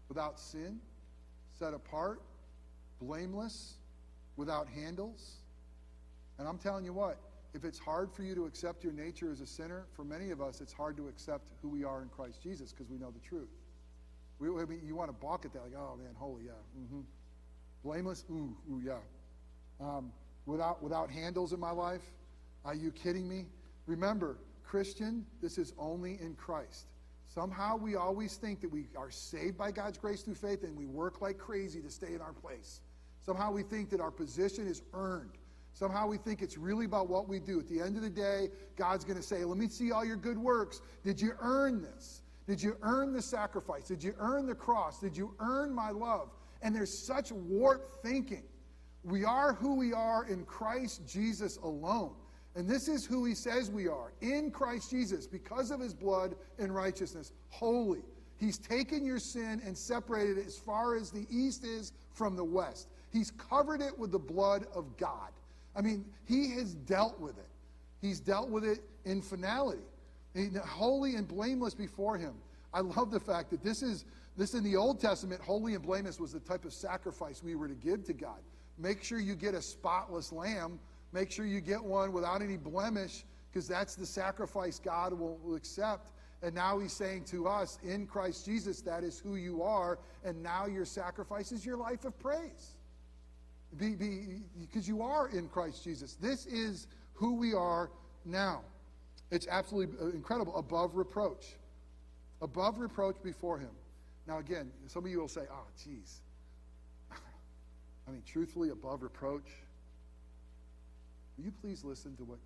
without 0.07 0.39
sin, 0.39 0.79
set 1.57 1.73
apart, 1.73 2.21
blameless, 3.01 3.73
without 4.35 4.67
handles. 4.67 5.37
And 6.37 6.47
I'm 6.47 6.57
telling 6.57 6.85
you 6.85 6.93
what, 6.93 7.17
if 7.57 7.65
it's 7.65 7.79
hard 7.79 8.11
for 8.13 8.21
you 8.21 8.35
to 8.35 8.45
accept 8.45 8.83
your 8.83 8.93
nature 8.93 9.31
as 9.31 9.41
a 9.41 9.47
sinner, 9.47 9.87
for 9.95 10.05
many 10.05 10.29
of 10.29 10.41
us, 10.41 10.61
it's 10.61 10.71
hard 10.71 10.95
to 10.95 11.07
accept 11.07 11.43
who 11.63 11.67
we 11.67 11.83
are 11.83 12.03
in 12.03 12.07
Christ 12.09 12.39
Jesus 12.39 12.71
because 12.71 12.87
we 12.87 12.99
know 12.99 13.09
the 13.09 13.19
truth. 13.19 13.49
We, 14.37 14.49
I 14.49 14.65
mean, 14.65 14.81
you 14.85 14.95
want 14.95 15.09
to 15.09 15.17
balk 15.19 15.43
at 15.43 15.53
that, 15.53 15.63
like, 15.63 15.73
oh 15.75 15.97
man, 15.97 16.13
holy, 16.15 16.43
yeah. 16.45 16.51
Mm-hmm. 16.79 16.99
Blameless, 17.83 18.25
ooh, 18.29 18.55
ooh, 18.71 18.79
yeah. 18.85 18.99
Um, 19.81 20.11
without, 20.45 20.83
without 20.83 21.09
handles 21.09 21.51
in 21.51 21.59
my 21.59 21.71
life, 21.71 22.03
are 22.63 22.75
you 22.75 22.91
kidding 22.91 23.27
me? 23.27 23.47
Remember, 23.87 24.37
Christian, 24.63 25.25
this 25.41 25.57
is 25.57 25.73
only 25.79 26.19
in 26.21 26.35
Christ. 26.35 26.85
Somehow 27.25 27.75
we 27.75 27.95
always 27.95 28.35
think 28.35 28.61
that 28.61 28.71
we 28.71 28.85
are 28.95 29.09
saved 29.09 29.57
by 29.57 29.71
God's 29.71 29.97
grace 29.97 30.21
through 30.21 30.35
faith 30.35 30.63
and 30.63 30.77
we 30.77 30.85
work 30.85 31.21
like 31.21 31.39
crazy 31.39 31.81
to 31.81 31.89
stay 31.89 32.13
in 32.13 32.21
our 32.21 32.33
place. 32.33 32.81
Somehow 33.25 33.51
we 33.51 33.63
think 33.63 33.89
that 33.89 33.99
our 33.99 34.11
position 34.11 34.67
is 34.67 34.83
earned. 34.93 35.39
Somehow 35.77 36.07
we 36.07 36.17
think 36.17 36.41
it's 36.41 36.57
really 36.57 36.85
about 36.87 37.07
what 37.07 37.29
we 37.29 37.39
do. 37.39 37.59
At 37.59 37.67
the 37.67 37.79
end 37.79 37.97
of 37.97 38.01
the 38.01 38.09
day, 38.09 38.49
God's 38.75 39.05
going 39.05 39.17
to 39.17 39.23
say, 39.23 39.43
Let 39.43 39.59
me 39.59 39.67
see 39.67 39.91
all 39.91 40.03
your 40.03 40.15
good 40.15 40.39
works. 40.39 40.81
Did 41.03 41.21
you 41.21 41.33
earn 41.39 41.83
this? 41.83 42.23
Did 42.47 42.63
you 42.63 42.77
earn 42.81 43.13
the 43.13 43.21
sacrifice? 43.21 43.83
Did 43.83 44.03
you 44.03 44.15
earn 44.17 44.47
the 44.47 44.55
cross? 44.55 44.99
Did 44.99 45.15
you 45.15 45.35
earn 45.39 45.71
my 45.71 45.91
love? 45.91 46.31
And 46.63 46.75
there's 46.75 46.97
such 46.97 47.31
warped 47.31 48.01
thinking. 48.01 48.41
We 49.03 49.23
are 49.23 49.53
who 49.53 49.75
we 49.75 49.93
are 49.93 50.25
in 50.25 50.45
Christ 50.45 51.07
Jesus 51.07 51.57
alone. 51.57 52.15
And 52.55 52.67
this 52.67 52.87
is 52.87 53.05
who 53.05 53.25
he 53.25 53.35
says 53.35 53.69
we 53.69 53.87
are 53.87 54.13
in 54.21 54.49
Christ 54.49 54.89
Jesus 54.89 55.27
because 55.27 55.69
of 55.69 55.79
his 55.79 55.93
blood 55.93 56.33
and 56.57 56.73
righteousness, 56.73 57.33
holy. 57.49 58.01
He's 58.37 58.57
taken 58.57 59.05
your 59.05 59.19
sin 59.19 59.61
and 59.63 59.77
separated 59.77 60.39
it 60.39 60.47
as 60.47 60.57
far 60.57 60.95
as 60.95 61.11
the 61.11 61.27
east 61.29 61.63
is 61.63 61.91
from 62.13 62.35
the 62.35 62.43
west. 62.43 62.87
He's 63.11 63.29
covered 63.29 63.81
it 63.81 63.95
with 63.97 64.11
the 64.11 64.17
blood 64.17 64.65
of 64.73 64.97
God. 64.97 65.29
I 65.77 65.81
mean, 65.81 66.03
he 66.25 66.51
has 66.51 66.73
dealt 66.73 67.19
with 67.19 67.37
it. 67.37 67.47
He's 68.01 68.19
dealt 68.19 68.49
with 68.49 68.65
it 68.65 68.79
in 69.05 69.21
finality. 69.21 69.83
holy 70.65 71.15
and 71.15 71.27
blameless 71.27 71.73
before 71.73 72.17
him. 72.17 72.33
I 72.73 72.81
love 72.81 73.11
the 73.11 73.19
fact 73.19 73.49
that 73.51 73.63
this 73.63 73.81
is 73.81 74.05
this 74.35 74.53
in 74.53 74.63
the 74.63 74.75
Old 74.75 74.99
Testament, 74.99 75.41
holy 75.41 75.73
and 75.73 75.83
blameless 75.83 76.19
was 76.19 76.33
the 76.33 76.39
type 76.39 76.65
of 76.65 76.73
sacrifice 76.73 77.41
we 77.41 77.55
were 77.55 77.67
to 77.67 77.73
give 77.73 78.03
to 78.05 78.13
God. 78.13 78.39
Make 78.77 79.03
sure 79.03 79.19
you 79.19 79.33
get 79.33 79.55
a 79.55 79.61
spotless 79.61 80.31
lamb 80.31 80.79
Make 81.13 81.31
sure 81.31 81.45
you 81.45 81.61
get 81.61 81.83
one 81.83 82.11
without 82.11 82.41
any 82.41 82.57
blemish 82.57 83.23
because 83.49 83.67
that's 83.67 83.95
the 83.95 84.05
sacrifice 84.05 84.79
God 84.79 85.13
will, 85.13 85.39
will 85.43 85.55
accept. 85.55 86.11
And 86.43 86.53
now 86.53 86.77
he's 86.77 86.93
saying 86.93 87.23
to 87.25 87.47
us, 87.47 87.79
in 87.83 88.05
Christ 88.05 88.45
Jesus, 88.45 88.81
that 88.81 89.03
is 89.03 89.17
who 89.17 89.35
you 89.35 89.63
are. 89.63 89.97
And 90.23 90.43
now 90.43 90.67
your 90.67 90.85
sacrifice 90.85 91.51
is 91.51 91.65
your 91.65 91.77
life 91.77 92.05
of 92.05 92.17
praise. 92.19 92.75
Be, 93.75 93.95
be, 93.95 94.41
because 94.59 94.87
you 94.87 95.01
are 95.01 95.29
in 95.29 95.49
Christ 95.49 95.83
Jesus. 95.83 96.13
This 96.15 96.45
is 96.45 96.87
who 97.13 97.35
we 97.35 97.53
are 97.53 97.91
now. 98.25 98.61
It's 99.29 99.47
absolutely 99.47 99.95
uh, 100.01 100.11
incredible. 100.11 100.55
Above 100.55 100.95
reproach. 100.95 101.57
Above 102.41 102.79
reproach 102.79 103.17
before 103.23 103.59
him. 103.59 103.71
Now, 104.27 104.39
again, 104.39 104.71
some 104.87 105.03
of 105.03 105.11
you 105.11 105.19
will 105.19 105.27
say, 105.27 105.41
ah, 105.51 105.55
oh, 105.59 105.67
geez. 105.83 106.21
I 108.07 108.11
mean, 108.11 108.23
truthfully, 108.25 108.69
above 108.69 109.03
reproach. 109.03 109.47
Will 111.37 111.45
you 111.45 111.53
please 111.61 111.83
listen 111.83 112.15
to 112.17 112.23
what 112.23 112.39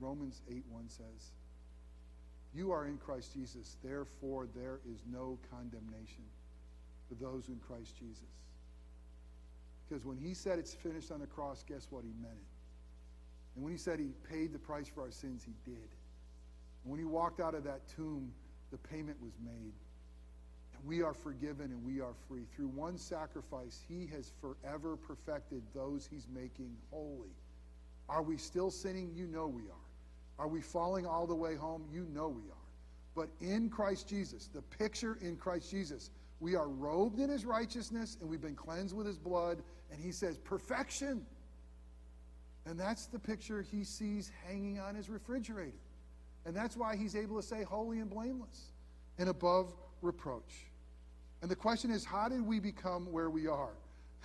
Romans 0.00 0.42
8 0.50 0.64
1 0.70 0.88
says? 0.88 1.32
You 2.54 2.70
are 2.70 2.86
in 2.86 2.98
Christ 2.98 3.34
Jesus, 3.34 3.76
therefore 3.82 4.46
there 4.54 4.78
is 4.88 5.00
no 5.10 5.38
condemnation 5.50 6.24
for 7.08 7.14
those 7.16 7.48
in 7.48 7.58
Christ 7.66 7.98
Jesus. 7.98 8.30
Because 9.88 10.04
when 10.04 10.16
he 10.16 10.34
said 10.34 10.58
it's 10.58 10.74
finished 10.74 11.10
on 11.10 11.20
the 11.20 11.26
cross, 11.26 11.64
guess 11.66 11.86
what? 11.90 12.04
He 12.04 12.12
meant 12.20 12.34
it. 12.34 12.54
And 13.54 13.64
when 13.64 13.72
he 13.72 13.78
said 13.78 13.98
he 13.98 14.12
paid 14.28 14.52
the 14.52 14.58
price 14.58 14.88
for 14.88 15.02
our 15.02 15.10
sins, 15.10 15.44
he 15.44 15.52
did. 15.70 15.88
And 16.82 16.90
when 16.90 16.98
he 16.98 17.04
walked 17.04 17.40
out 17.40 17.54
of 17.54 17.64
that 17.64 17.86
tomb, 17.88 18.32
the 18.70 18.78
payment 18.78 19.16
was 19.22 19.32
made. 19.44 19.72
And 20.74 20.84
we 20.84 21.02
are 21.02 21.14
forgiven 21.14 21.66
and 21.66 21.84
we 21.84 22.00
are 22.00 22.14
free. 22.28 22.44
Through 22.54 22.68
one 22.68 22.98
sacrifice, 22.98 23.80
he 23.88 24.06
has 24.06 24.32
forever 24.40 24.96
perfected 24.96 25.62
those 25.74 26.08
he's 26.10 26.26
making 26.34 26.76
holy. 26.90 27.30
Are 28.08 28.22
we 28.22 28.36
still 28.36 28.70
sinning? 28.70 29.12
You 29.14 29.26
know 29.26 29.46
we 29.46 29.62
are. 29.62 30.38
Are 30.38 30.48
we 30.48 30.60
falling 30.60 31.06
all 31.06 31.26
the 31.26 31.34
way 31.34 31.54
home? 31.54 31.84
You 31.92 32.06
know 32.12 32.28
we 32.28 32.42
are. 32.50 32.64
But 33.14 33.28
in 33.40 33.70
Christ 33.70 34.08
Jesus, 34.08 34.48
the 34.52 34.62
picture 34.62 35.18
in 35.20 35.36
Christ 35.36 35.70
Jesus, 35.70 36.10
we 36.44 36.56
are 36.56 36.68
robed 36.68 37.20
in 37.20 37.30
his 37.30 37.46
righteousness 37.46 38.18
and 38.20 38.28
we've 38.28 38.42
been 38.42 38.54
cleansed 38.54 38.94
with 38.94 39.06
his 39.06 39.16
blood. 39.16 39.62
And 39.90 39.98
he 39.98 40.12
says, 40.12 40.36
perfection. 40.36 41.24
And 42.66 42.78
that's 42.78 43.06
the 43.06 43.18
picture 43.18 43.62
he 43.62 43.82
sees 43.82 44.30
hanging 44.46 44.78
on 44.78 44.94
his 44.94 45.08
refrigerator. 45.08 45.72
And 46.44 46.54
that's 46.54 46.76
why 46.76 46.96
he's 46.96 47.16
able 47.16 47.40
to 47.40 47.42
say 47.42 47.62
holy 47.62 48.00
and 48.00 48.10
blameless 48.10 48.72
and 49.18 49.30
above 49.30 49.72
reproach. 50.02 50.66
And 51.40 51.50
the 51.50 51.56
question 51.56 51.90
is, 51.90 52.04
how 52.04 52.28
did 52.28 52.46
we 52.46 52.60
become 52.60 53.10
where 53.10 53.30
we 53.30 53.46
are? 53.46 53.72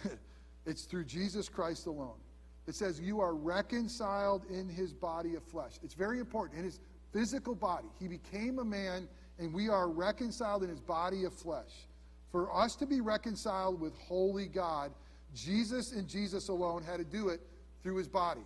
it's 0.65 0.83
through 0.83 1.05
Jesus 1.05 1.47
Christ 1.47 1.87
alone. 1.87 2.19
It 2.67 2.75
says, 2.75 2.99
You 2.99 3.21
are 3.21 3.33
reconciled 3.33 4.43
in 4.49 4.67
his 4.67 4.93
body 4.93 5.35
of 5.35 5.43
flesh. 5.43 5.79
It's 5.83 5.93
very 5.93 6.19
important. 6.19 6.59
In 6.59 6.65
his 6.65 6.81
physical 7.13 7.55
body, 7.55 7.87
he 7.97 8.09
became 8.09 8.59
a 8.59 8.65
man, 8.65 9.07
and 9.37 9.53
we 9.53 9.69
are 9.69 9.87
reconciled 9.87 10.63
in 10.63 10.69
his 10.69 10.81
body 10.81 11.23
of 11.23 11.33
flesh. 11.33 11.87
For 12.31 12.55
us 12.55 12.75
to 12.75 12.85
be 12.85 13.01
reconciled 13.01 13.79
with 13.79 13.97
holy 13.97 14.47
God, 14.47 14.91
Jesus 15.33 15.93
and 15.93 16.07
Jesus 16.07 16.49
alone 16.49 16.83
had 16.83 16.97
to 16.97 17.03
do 17.03 17.29
it 17.29 17.41
through 17.83 17.97
his 17.97 18.07
body, 18.07 18.45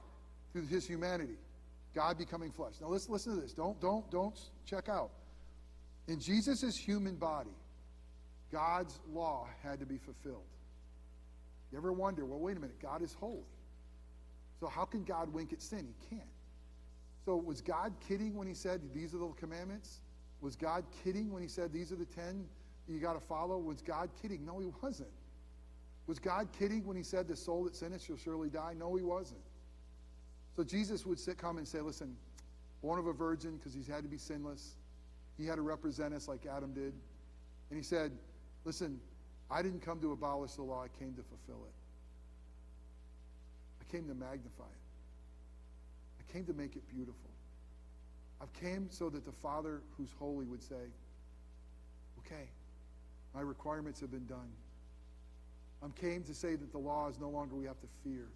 through 0.52 0.68
his 0.68 0.86
humanity. 0.86 1.38
God 1.94 2.18
becoming 2.18 2.52
flesh. 2.52 2.74
Now 2.82 2.88
let's 2.88 3.10
listen 3.10 3.36
to 3.36 3.42
this. 3.42 3.54
Don't, 3.54 3.80
don't, 3.80 4.10
don't 4.10 4.40
check 4.66 4.90
out. 4.90 5.12
In 6.08 6.20
Jesus' 6.20 6.76
human 6.76 7.16
body, 7.16 7.56
God's 8.52 9.00
law 9.12 9.48
had 9.64 9.80
to 9.80 9.86
be 9.86 9.98
fulfilled. 9.98 10.44
You 11.72 11.78
ever 11.78 11.92
wonder, 11.92 12.26
well, 12.26 12.40
wait 12.40 12.58
a 12.58 12.60
minute, 12.60 12.80
God 12.82 13.02
is 13.02 13.14
holy. 13.14 13.42
So 14.60 14.68
how 14.68 14.86
can 14.86 15.04
God 15.04 15.34
wink 15.34 15.54
at 15.54 15.62
sin? 15.62 15.88
He 15.88 16.16
can't. 16.16 16.30
So 17.26 17.36
was 17.36 17.62
God 17.62 17.94
kidding 18.08 18.36
when 18.36 18.48
he 18.48 18.54
said 18.54 18.82
these 18.94 19.16
are 19.16 19.18
the 19.18 19.28
commandments? 19.38 20.02
Was 20.42 20.56
God 20.56 20.84
kidding 21.04 21.32
when 21.32 21.42
he 21.42 21.48
said 21.48 21.72
these 21.72 21.92
are 21.92 21.96
the 21.96 22.06
ten 22.06 22.46
you 22.88 23.00
got 23.00 23.14
to 23.14 23.20
follow? 23.20 23.58
Was 23.58 23.82
God 23.82 24.10
kidding? 24.22 24.46
No, 24.46 24.60
he 24.60 24.68
wasn't. 24.82 25.10
Was 26.06 26.20
God 26.20 26.50
kidding 26.58 26.86
when 26.86 26.98
he 26.98 27.04
said 27.04 27.28
the 27.28 27.36
soul 27.36 27.64
that 27.64 27.76
sinneth 27.76 28.04
shall 28.04 28.18
surely 28.18 28.50
die? 28.50 28.74
No, 28.78 28.96
he 28.96 29.04
wasn't. 29.04 29.40
So 30.56 30.64
Jesus 30.64 31.06
would 31.06 31.20
sit, 31.20 31.38
come 31.38 31.58
and 31.58 31.68
say, 31.68 31.80
listen, 31.80 32.16
born 32.82 33.00
of 33.00 33.08
a 33.08 33.14
virgin 33.14 33.56
because 33.58 33.74
he's 33.74 33.88
had 33.88 34.04
to 34.04 34.10
be 34.10 34.18
sinless. 34.18 34.76
He 35.38 35.46
had 35.46 35.56
to 35.56 35.62
represent 35.62 36.14
us 36.14 36.28
like 36.28 36.46
Adam 36.46 36.74
did. 36.74 36.94
And 37.70 37.78
he 37.78 37.82
said, 37.82 38.12
Listen, 38.66 39.00
I 39.50 39.62
didn't 39.62 39.82
come 39.82 40.00
to 40.02 40.12
abolish 40.12 40.54
the 40.54 40.64
law, 40.64 40.84
I 40.84 40.88
came 41.00 41.14
to 41.16 41.24
fulfill 41.24 41.66
it. 41.66 41.74
I 43.82 43.92
came 43.92 44.08
to 44.08 44.14
magnify 44.14 44.64
it. 44.64 44.84
I 46.20 46.32
came 46.32 46.46
to 46.46 46.54
make 46.54 46.76
it 46.76 46.88
beautiful. 46.88 47.30
I 48.42 48.46
came 48.60 48.88
so 48.90 49.10
that 49.10 49.26
the 49.26 49.32
Father 49.32 49.82
who's 49.98 50.12
holy 50.18 50.46
would 50.46 50.62
say, 50.62 50.92
Okay, 52.20 52.48
my 53.34 53.42
requirements 53.42 54.00
have 54.00 54.12
been 54.12 54.26
done. 54.26 54.50
I'm 55.82 55.92
came 55.92 56.24
to 56.24 56.34
say 56.34 56.56
that 56.56 56.72
the 56.72 56.78
law 56.78 57.10
is 57.10 57.20
no 57.20 57.30
longer 57.30 57.56
we 57.56 57.66
have 57.66 57.80
to 57.82 57.88
fear. 58.04 58.28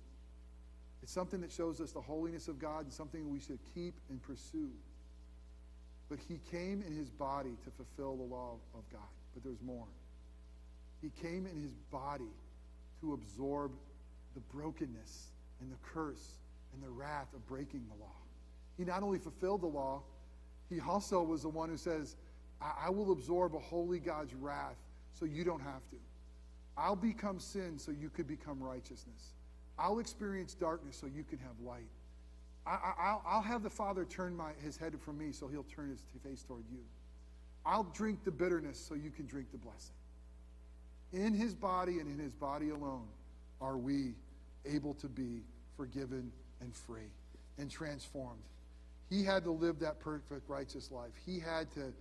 It's 1.01 1.11
something 1.11 1.39
that 1.41 1.51
shows 1.51 1.79
us 1.79 1.91
the 1.91 2.01
holiness 2.01 2.47
of 2.47 2.59
God 2.59 2.83
and 2.83 2.93
something 2.93 3.29
we 3.29 3.39
should 3.39 3.59
keep 3.73 3.93
and 4.09 4.21
pursue. 4.21 4.71
But 6.09 6.19
he 6.27 6.39
came 6.51 6.83
in 6.85 6.93
his 6.93 7.09
body 7.09 7.55
to 7.63 7.71
fulfill 7.71 8.17
the 8.17 8.23
law 8.23 8.55
of 8.73 8.81
God. 8.91 9.01
But 9.33 9.43
there's 9.43 9.61
more. 9.61 9.87
He 11.01 11.11
came 11.21 11.45
in 11.45 11.61
his 11.61 11.73
body 11.91 12.33
to 13.01 13.13
absorb 13.13 13.71
the 14.33 14.39
brokenness 14.53 15.27
and 15.61 15.71
the 15.71 15.77
curse 15.93 16.39
and 16.73 16.83
the 16.83 16.89
wrath 16.89 17.33
of 17.33 17.45
breaking 17.47 17.85
the 17.87 18.03
law. 18.03 18.15
He 18.77 18.83
not 18.83 19.03
only 19.03 19.19
fulfilled 19.19 19.61
the 19.61 19.67
law, 19.67 20.01
he 20.69 20.79
also 20.79 21.21
was 21.21 21.43
the 21.43 21.49
one 21.49 21.69
who 21.69 21.77
says, 21.77 22.15
I, 22.61 22.87
I 22.87 22.89
will 22.89 23.11
absorb 23.11 23.55
a 23.55 23.59
holy 23.59 23.99
God's 23.99 24.33
wrath 24.33 24.75
so 25.17 25.25
you 25.25 25.43
don't 25.43 25.61
have 25.61 25.87
to. 25.89 25.97
I'll 26.77 26.95
become 26.95 27.39
sin 27.39 27.77
so 27.77 27.91
you 27.91 28.09
could 28.09 28.27
become 28.27 28.61
righteousness. 28.61 29.33
I'll 29.79 29.99
experience 29.99 30.53
darkness 30.53 30.97
so 30.97 31.07
you 31.07 31.23
can 31.23 31.39
have 31.39 31.59
light. 31.65 31.89
I, 32.65 33.17
will 33.33 33.41
have 33.41 33.63
the 33.63 33.69
Father 33.69 34.03
turn 34.03 34.35
my, 34.35 34.51
his 34.61 34.75
head 34.75 34.93
from 34.99 35.17
me 35.17 35.31
so 35.31 35.47
he'll 35.47 35.63
turn 35.63 35.89
his 35.89 36.01
face 36.23 36.43
toward 36.43 36.63
you. 36.69 36.79
I'll 37.65 37.85
drink 37.93 38.23
the 38.25 38.31
bitterness 38.31 38.77
so 38.77 38.93
you 38.93 39.09
can 39.09 39.25
drink 39.25 39.51
the 39.51 39.57
blessing. 39.57 39.95
In 41.13 41.33
his 41.33 41.53
body 41.53 41.99
and 41.99 42.09
in 42.09 42.19
his 42.19 42.33
body 42.33 42.69
alone 42.69 43.07
are 43.61 43.77
we 43.77 44.13
able 44.65 44.93
to 44.95 45.07
be 45.07 45.43
forgiven 45.77 46.31
and 46.59 46.75
free 46.75 47.09
and 47.57 47.71
transformed. 47.71 48.43
He 49.09 49.23
had 49.23 49.45
to 49.45 49.51
live 49.51 49.79
that 49.79 49.99
perfect, 49.99 50.49
righteous 50.49 50.91
life. 50.91 51.11
He 51.25 51.39
had 51.39 51.71
to 51.71 51.93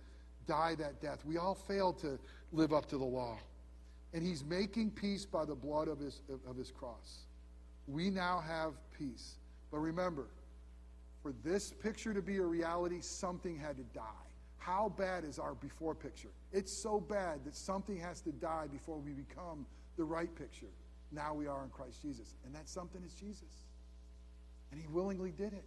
die 0.47 0.75
that 0.75 1.01
death. 1.01 1.23
We 1.25 1.37
all 1.37 1.55
failed 1.55 1.99
to 1.99 2.19
live 2.51 2.73
up 2.73 2.87
to 2.87 2.97
the 2.97 3.05
law. 3.05 3.37
And 4.13 4.23
he's 4.23 4.43
making 4.43 4.91
peace 4.91 5.25
by 5.25 5.45
the 5.45 5.55
blood 5.55 5.87
of 5.87 5.99
his, 5.99 6.21
of 6.49 6.55
his 6.55 6.71
cross. 6.71 7.25
We 7.87 8.09
now 8.09 8.41
have 8.45 8.73
peace. 8.97 9.35
But 9.71 9.79
remember, 9.79 10.27
for 11.21 11.33
this 11.43 11.71
picture 11.71 12.13
to 12.13 12.21
be 12.21 12.37
a 12.37 12.43
reality, 12.43 13.01
something 13.01 13.57
had 13.57 13.77
to 13.77 13.83
die. 13.93 14.01
How 14.57 14.93
bad 14.97 15.23
is 15.23 15.39
our 15.39 15.55
before 15.55 15.95
picture? 15.95 16.29
It's 16.51 16.71
so 16.71 16.99
bad 16.99 17.43
that 17.45 17.55
something 17.55 17.97
has 17.97 18.21
to 18.21 18.31
die 18.31 18.67
before 18.71 18.97
we 18.97 19.11
become 19.11 19.65
the 19.97 20.03
right 20.03 20.33
picture. 20.35 20.67
Now 21.11 21.33
we 21.33 21.47
are 21.47 21.63
in 21.63 21.69
Christ 21.69 22.01
Jesus. 22.01 22.35
And 22.45 22.53
that 22.55 22.67
something 22.67 23.01
is 23.05 23.13
Jesus. 23.13 23.63
And 24.71 24.79
he 24.79 24.87
willingly 24.87 25.31
did 25.31 25.53
it. 25.53 25.63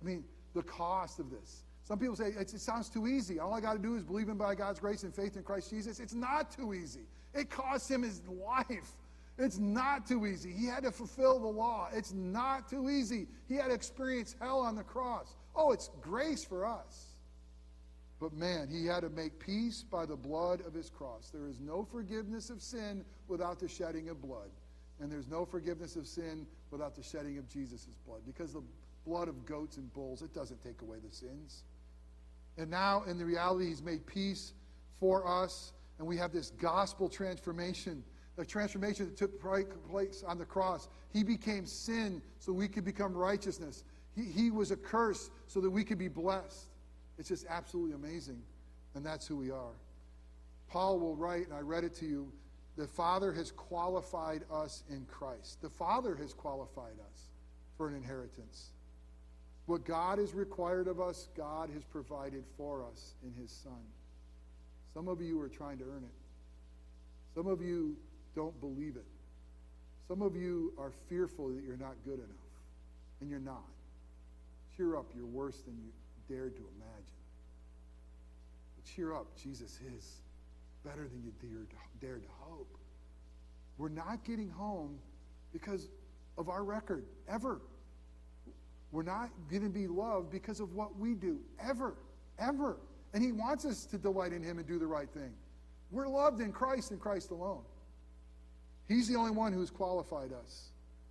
I 0.00 0.04
mean, 0.04 0.24
the 0.54 0.62
cost 0.62 1.18
of 1.18 1.30
this. 1.30 1.62
Some 1.84 1.98
people 1.98 2.14
say 2.14 2.28
it 2.28 2.48
sounds 2.50 2.88
too 2.88 3.06
easy. 3.08 3.38
All 3.40 3.52
I 3.52 3.60
got 3.60 3.72
to 3.72 3.78
do 3.78 3.96
is 3.96 4.04
believe 4.04 4.28
in 4.28 4.36
by 4.36 4.54
God's 4.54 4.78
grace 4.78 5.02
and 5.02 5.14
faith 5.14 5.36
in 5.36 5.42
Christ 5.42 5.70
Jesus. 5.70 5.98
It's 5.98 6.14
not 6.14 6.50
too 6.50 6.74
easy. 6.74 7.06
It 7.34 7.50
cost 7.50 7.90
him 7.90 8.02
his 8.02 8.22
life. 8.28 8.92
It's 9.38 9.58
not 9.58 10.06
too 10.06 10.26
easy. 10.26 10.52
He 10.52 10.66
had 10.66 10.84
to 10.84 10.92
fulfill 10.92 11.40
the 11.40 11.48
law. 11.48 11.88
It's 11.92 12.12
not 12.12 12.68
too 12.68 12.90
easy. 12.90 13.26
He 13.48 13.54
had 13.56 13.68
to 13.68 13.74
experience 13.74 14.36
hell 14.40 14.60
on 14.60 14.76
the 14.76 14.84
cross. 14.84 15.34
Oh, 15.56 15.72
it's 15.72 15.90
grace 16.00 16.44
for 16.44 16.66
us. 16.66 17.06
But 18.20 18.34
man, 18.34 18.68
he 18.70 18.86
had 18.86 19.00
to 19.00 19.10
make 19.10 19.40
peace 19.40 19.82
by 19.82 20.06
the 20.06 20.14
blood 20.14 20.60
of 20.64 20.74
his 20.74 20.90
cross. 20.90 21.30
There 21.30 21.48
is 21.48 21.58
no 21.58 21.82
forgiveness 21.82 22.50
of 22.50 22.62
sin 22.62 23.04
without 23.26 23.58
the 23.58 23.66
shedding 23.66 24.10
of 24.10 24.22
blood. 24.22 24.50
And 25.00 25.10
there's 25.10 25.26
no 25.26 25.44
forgiveness 25.44 25.96
of 25.96 26.06
sin 26.06 26.46
without 26.70 26.94
the 26.94 27.02
shedding 27.02 27.38
of 27.38 27.48
Jesus' 27.48 27.88
blood. 28.06 28.20
Because 28.24 28.52
the 28.52 28.62
blood 29.04 29.26
of 29.26 29.44
goats 29.44 29.76
and 29.78 29.92
bulls, 29.92 30.22
it 30.22 30.32
doesn't 30.32 30.62
take 30.62 30.82
away 30.82 30.98
the 31.04 31.12
sins. 31.12 31.64
And 32.58 32.70
now, 32.70 33.04
in 33.04 33.18
the 33.18 33.24
reality, 33.24 33.66
he's 33.66 33.82
made 33.82 34.06
peace 34.06 34.52
for 35.00 35.26
us. 35.26 35.72
And 35.98 36.06
we 36.06 36.16
have 36.16 36.32
this 36.32 36.50
gospel 36.50 37.08
transformation 37.08 38.02
the 38.36 38.44
transformation 38.44 39.06
that 39.06 39.16
took 39.16 39.40
place 39.40 40.24
on 40.26 40.38
the 40.38 40.44
cross. 40.44 40.88
He 41.12 41.22
became 41.22 41.66
sin 41.66 42.22
so 42.38 42.52
we 42.52 42.68
could 42.68 42.84
become 42.84 43.14
righteousness. 43.14 43.84
He, 44.14 44.24
he 44.24 44.50
was 44.50 44.70
a 44.70 44.76
curse 44.76 45.30
so 45.46 45.60
that 45.60 45.70
we 45.70 45.84
could 45.84 45.98
be 45.98 46.08
blessed. 46.08 46.70
It's 47.18 47.28
just 47.28 47.46
absolutely 47.48 47.94
amazing. 47.94 48.42
And 48.94 49.04
that's 49.04 49.26
who 49.26 49.36
we 49.36 49.50
are. 49.50 49.76
Paul 50.68 50.98
will 50.98 51.14
write, 51.14 51.46
and 51.46 51.54
I 51.54 51.60
read 51.60 51.84
it 51.84 51.94
to 51.96 52.06
you 52.06 52.32
the 52.76 52.86
Father 52.86 53.34
has 53.34 53.50
qualified 53.50 54.44
us 54.50 54.82
in 54.88 55.04
Christ. 55.04 55.60
The 55.60 55.68
Father 55.68 56.16
has 56.16 56.32
qualified 56.32 56.98
us 57.12 57.30
for 57.76 57.86
an 57.86 57.94
inheritance. 57.94 58.70
What 59.72 59.86
God 59.86 60.18
has 60.18 60.34
required 60.34 60.86
of 60.86 61.00
us, 61.00 61.28
God 61.34 61.70
has 61.72 61.82
provided 61.82 62.44
for 62.58 62.84
us 62.84 63.14
in 63.24 63.32
His 63.40 63.50
Son. 63.50 63.80
Some 64.92 65.08
of 65.08 65.22
you 65.22 65.40
are 65.40 65.48
trying 65.48 65.78
to 65.78 65.84
earn 65.84 66.04
it. 66.04 67.34
Some 67.34 67.46
of 67.46 67.62
you 67.62 67.96
don't 68.36 68.60
believe 68.60 68.96
it. 68.96 69.06
Some 70.08 70.20
of 70.20 70.36
you 70.36 70.74
are 70.76 70.92
fearful 71.08 71.48
that 71.48 71.64
you're 71.64 71.78
not 71.78 71.94
good 72.04 72.18
enough, 72.18 72.52
and 73.22 73.30
you're 73.30 73.40
not. 73.40 73.64
Cheer 74.76 74.94
up, 74.94 75.06
you're 75.16 75.24
worse 75.24 75.62
than 75.62 75.74
you 75.78 75.90
dared 76.28 76.54
to 76.56 76.62
imagine. 76.76 77.16
But 78.76 78.94
cheer 78.94 79.14
up, 79.14 79.28
Jesus 79.42 79.78
is 79.96 80.16
better 80.84 81.08
than 81.08 81.22
you 81.24 81.32
dared 81.40 81.68
dared 81.98 82.22
to 82.24 82.28
hope. 82.40 82.76
We're 83.78 83.88
not 83.88 84.22
getting 84.22 84.50
home 84.50 84.98
because 85.50 85.88
of 86.36 86.50
our 86.50 86.62
record, 86.62 87.06
ever. 87.26 87.62
We're 88.92 89.02
not 89.02 89.30
going 89.50 89.62
to 89.62 89.70
be 89.70 89.86
loved 89.86 90.30
because 90.30 90.60
of 90.60 90.74
what 90.74 90.98
we 90.98 91.14
do, 91.14 91.40
ever, 91.58 91.94
ever. 92.38 92.76
And 93.14 93.22
He 93.22 93.32
wants 93.32 93.64
us 93.64 93.86
to 93.86 93.98
delight 93.98 94.32
in 94.32 94.42
Him 94.42 94.58
and 94.58 94.66
do 94.66 94.78
the 94.78 94.86
right 94.86 95.08
thing. 95.08 95.32
We're 95.90 96.08
loved 96.08 96.40
in 96.40 96.52
Christ 96.52 96.90
and 96.90 97.00
Christ 97.00 97.30
alone. 97.30 97.62
He's 98.88 99.08
the 99.08 99.16
only 99.16 99.30
one 99.30 99.52
who's 99.52 99.70
qualified 99.70 100.32
us. 100.32 100.68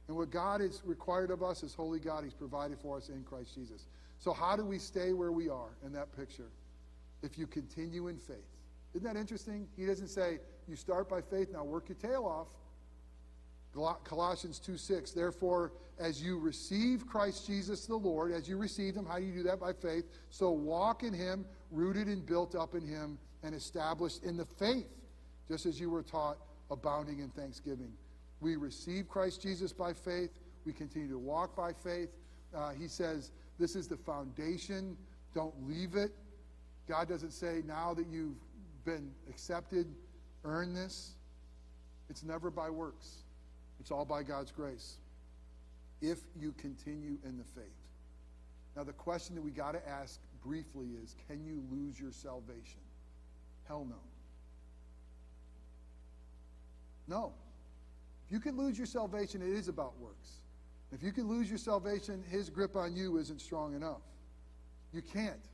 And 0.08 0.16
what 0.16 0.30
God 0.30 0.62
has 0.62 0.82
required 0.86 1.32
of 1.32 1.42
us 1.42 1.64
is 1.64 1.74
holy 1.74 2.00
God. 2.00 2.24
He's 2.24 2.34
provided 2.34 2.78
for 2.80 2.98
us 2.98 3.10
in 3.10 3.24
Christ 3.24 3.56
Jesus. 3.56 3.88
So, 4.20 4.34
how 4.34 4.56
do 4.56 4.66
we 4.66 4.78
stay 4.78 5.14
where 5.14 5.32
we 5.32 5.50
are 5.50 5.70
in 5.86 5.92
that 5.94 6.16
picture? 6.16 6.50
If 7.24 7.38
you 7.38 7.48
continue 7.48 8.08
in 8.08 8.18
faith. 8.18 8.38
Isn't 8.94 9.12
that 9.12 9.20
interesting? 9.20 9.68
He 9.78 9.86
doesn't 9.86 10.10
say, 10.10 10.40
you 10.68 10.76
start 10.76 11.10
by 11.10 11.22
faith, 11.22 11.50
now 11.54 11.64
work 11.64 11.90
your 11.90 11.98
tail 11.98 12.26
off. 12.26 12.48
Colossians 13.74 14.60
2 14.60 14.78
6. 14.78 15.12
Therefore, 15.12 15.72
as 16.00 16.22
you 16.22 16.40
receive 16.40 17.08
Christ 17.08 17.48
Jesus 17.48 17.86
the 17.86 17.96
Lord, 17.96 18.32
as 18.32 18.50
you 18.50 18.58
receive 18.58 18.96
him, 18.96 19.06
how 19.06 19.18
do 19.18 19.24
you 19.24 19.34
do 19.34 19.44
that? 19.44 19.60
By 19.60 19.74
faith. 19.74 20.06
So 20.30 20.52
walk 20.52 21.04
in 21.04 21.14
him, 21.14 21.46
rooted 21.72 22.08
and 22.08 22.26
built 22.26 22.56
up 22.56 22.76
in 22.76 22.86
him, 22.86 23.18
and 23.44 23.56
established 23.56 24.24
in 24.24 24.38
the 24.38 24.46
faith, 24.46 24.88
just 25.48 25.66
as 25.66 25.80
you 25.80 25.90
were 25.90 26.04
taught 26.04 26.38
abounding 26.70 27.20
in 27.20 27.30
thanksgiving. 27.30 27.94
We 28.40 28.56
receive 28.56 29.08
Christ 29.08 29.42
Jesus 29.42 29.72
by 29.72 29.94
faith. 29.94 30.32
We 30.66 30.74
continue 30.74 31.10
to 31.10 31.20
walk 31.20 31.56
by 31.56 31.74
faith. 31.74 32.10
Uh, 32.56 32.72
he 32.72 32.88
says, 32.88 33.32
This 33.60 33.76
is 33.76 33.88
the 33.88 33.98
foundation. 33.98 34.98
Don't 35.34 35.54
leave 35.68 35.96
it. 35.96 36.12
God 36.88 37.08
doesn't 37.08 37.32
say, 37.32 37.62
Now 37.66 37.94
that 37.94 38.08
you've 38.08 38.42
been 38.86 39.12
accepted, 39.30 39.88
earn 40.44 40.74
this. 40.74 41.16
It's 42.10 42.24
never 42.24 42.50
by 42.52 42.70
works, 42.70 43.24
it's 43.82 43.90
all 43.90 44.06
by 44.06 44.22
God's 44.22 44.52
grace. 44.52 44.98
If 46.02 46.20
you 46.40 46.54
continue 46.54 47.18
in 47.26 47.38
the 47.38 47.44
faith. 47.44 47.66
Now, 48.76 48.84
the 48.84 48.94
question 48.94 49.36
that 49.36 49.42
we 49.42 49.50
got 49.50 49.72
to 49.72 49.90
ask 49.90 50.20
briefly 50.44 50.90
is 51.04 51.16
can 51.28 51.44
you 51.44 51.64
lose 51.72 52.00
your 52.00 52.12
salvation? 52.12 52.80
Hell 53.68 53.88
no. 53.90 53.96
No. 57.08 57.34
If 58.28 58.34
you 58.34 58.40
can 58.40 58.56
lose 58.56 58.78
your 58.78 58.86
salvation, 58.86 59.42
it 59.42 59.50
is 59.50 59.68
about 59.68 60.00
works. 60.00 60.42
If 60.92 61.02
you 61.02 61.12
can 61.12 61.28
lose 61.28 61.50
your 61.50 61.58
salvation, 61.58 62.24
his 62.30 62.50
grip 62.52 62.76
on 62.76 62.96
you 62.96 63.18
isn't 63.18 63.42
strong 63.42 63.76
enough. 63.76 64.02
You 64.94 65.02
can't. 65.02 65.50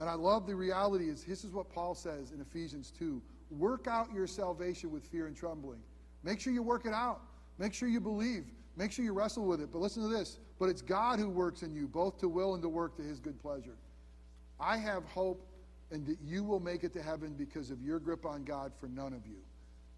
And 0.00 0.08
I 0.08 0.14
love 0.14 0.46
the 0.46 0.54
reality 0.54 1.08
is 1.08 1.24
this 1.24 1.42
is 1.42 1.52
what 1.52 1.68
Paul 1.68 1.96
says 1.96 2.30
in 2.30 2.40
Ephesians 2.40 2.92
2. 2.96 3.20
Work 3.50 3.88
out 3.88 4.12
your 4.14 4.28
salvation 4.28 4.92
with 4.92 5.04
fear 5.04 5.26
and 5.26 5.36
trembling. 5.36 5.80
Make 6.22 6.38
sure 6.38 6.52
you 6.52 6.62
work 6.62 6.86
it 6.86 6.92
out. 6.92 7.20
Make 7.58 7.74
sure 7.74 7.88
you 7.88 8.00
believe. 8.00 8.44
Make 8.76 8.92
sure 8.92 9.04
you 9.04 9.12
wrestle 9.12 9.44
with 9.44 9.60
it. 9.60 9.70
But 9.72 9.80
listen 9.80 10.02
to 10.02 10.08
this. 10.08 10.38
But 10.58 10.68
it's 10.68 10.82
God 10.82 11.18
who 11.18 11.28
works 11.28 11.62
in 11.62 11.74
you, 11.74 11.88
both 11.88 12.18
to 12.18 12.28
will 12.28 12.54
and 12.54 12.62
to 12.62 12.68
work 12.68 12.96
to 12.96 13.02
his 13.02 13.20
good 13.20 13.40
pleasure. 13.40 13.76
I 14.60 14.76
have 14.76 15.04
hope 15.04 15.44
and 15.90 16.06
that 16.06 16.18
you 16.24 16.44
will 16.44 16.60
make 16.60 16.84
it 16.84 16.92
to 16.92 17.02
heaven 17.02 17.34
because 17.36 17.70
of 17.70 17.80
your 17.80 17.98
grip 17.98 18.26
on 18.26 18.44
God 18.44 18.72
for 18.78 18.88
none 18.88 19.14
of 19.14 19.26
you. 19.26 19.38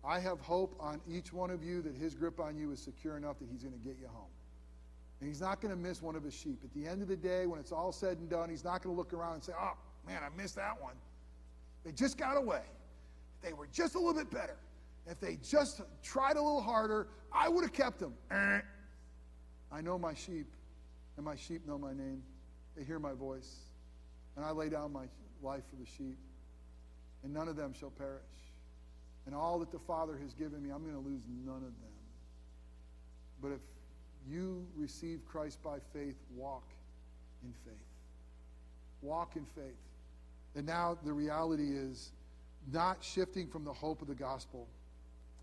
I 0.05 0.20
have 0.20 0.40
hope 0.40 0.77
on 0.79 1.01
each 1.09 1.33
one 1.33 1.51
of 1.51 1.62
you 1.62 1.83
that 1.83 1.94
his 1.94 2.14
grip 2.14 2.40
on 2.40 2.57
you 2.57 2.70
is 2.70 2.81
secure 2.81 3.16
enough 3.16 3.38
that 3.40 3.49
he's 3.51 3.62
going 3.62 3.79
to 3.79 3.87
get 3.87 3.96
you 4.01 4.07
home. 4.07 4.31
And 5.20 5.29
he's 5.29 5.40
not 5.40 5.61
going 5.61 5.75
to 5.75 5.81
miss 5.81 6.01
one 6.01 6.16
of 6.16 6.23
his 6.23 6.33
sheep. 6.33 6.61
At 6.64 6.73
the 6.73 6.88
end 6.88 7.03
of 7.03 7.09
the 7.09 7.16
day, 7.16 7.46
when 7.46 7.61
it's 7.61 7.73
all 7.73 7.92
said 7.92 8.18
and 8.18 8.31
done, 8.31 8.49
he's 8.49 8.64
not 8.64 8.83
going 8.83 8.94
to 8.94 8.99
look 8.99 9.12
around 9.12 9.35
and 9.35 9.44
say, 9.44 9.53
oh, 9.61 9.75
Man, 10.07 10.23
I 10.25 10.35
missed 10.40 10.57
that 10.57 10.81
one. 10.81 10.94
They 11.85 11.92
just 11.92 12.18
got 12.18 12.37
away. 12.37 12.62
They 13.42 13.53
were 13.53 13.68
just 13.73 13.94
a 13.94 13.99
little 13.99 14.14
bit 14.14 14.31
better. 14.31 14.57
If 15.06 15.20
they 15.20 15.36
just 15.36 15.80
tried 16.02 16.36
a 16.36 16.42
little 16.42 16.62
harder, 16.62 17.08
I 17.32 17.48
would 17.48 17.62
have 17.62 17.72
kept 17.72 18.00
them. 18.00 18.14
I 19.72 19.80
know 19.80 19.98
my 19.98 20.14
sheep, 20.14 20.46
and 21.16 21.24
my 21.24 21.36
sheep 21.36 21.66
know 21.66 21.78
my 21.78 21.92
name. 21.92 22.22
They 22.76 22.84
hear 22.84 22.98
my 22.98 23.12
voice, 23.12 23.56
and 24.36 24.44
I 24.44 24.50
lay 24.50 24.68
down 24.68 24.92
my 24.92 25.06
life 25.42 25.62
for 25.70 25.76
the 25.76 25.86
sheep, 25.86 26.18
and 27.24 27.32
none 27.32 27.48
of 27.48 27.56
them 27.56 27.72
shall 27.72 27.90
perish. 27.90 28.22
And 29.26 29.34
all 29.34 29.58
that 29.58 29.70
the 29.70 29.78
Father 29.78 30.18
has 30.18 30.32
given 30.34 30.62
me, 30.62 30.70
I'm 30.70 30.82
going 30.82 30.94
to 30.94 31.08
lose 31.08 31.22
none 31.44 31.56
of 31.56 31.62
them. 31.62 31.90
But 33.42 33.52
if 33.52 33.60
you 34.28 34.66
receive 34.76 35.20
Christ 35.26 35.62
by 35.62 35.78
faith, 35.92 36.16
walk 36.34 36.64
in 37.42 37.52
faith. 37.64 37.74
Walk 39.02 39.36
in 39.36 39.46
faith. 39.54 39.76
And 40.54 40.66
now 40.66 40.98
the 41.04 41.12
reality 41.12 41.70
is 41.70 42.12
not 42.72 42.98
shifting 43.02 43.48
from 43.48 43.64
the 43.64 43.72
hope 43.72 44.02
of 44.02 44.08
the 44.08 44.14
gospel. 44.14 44.68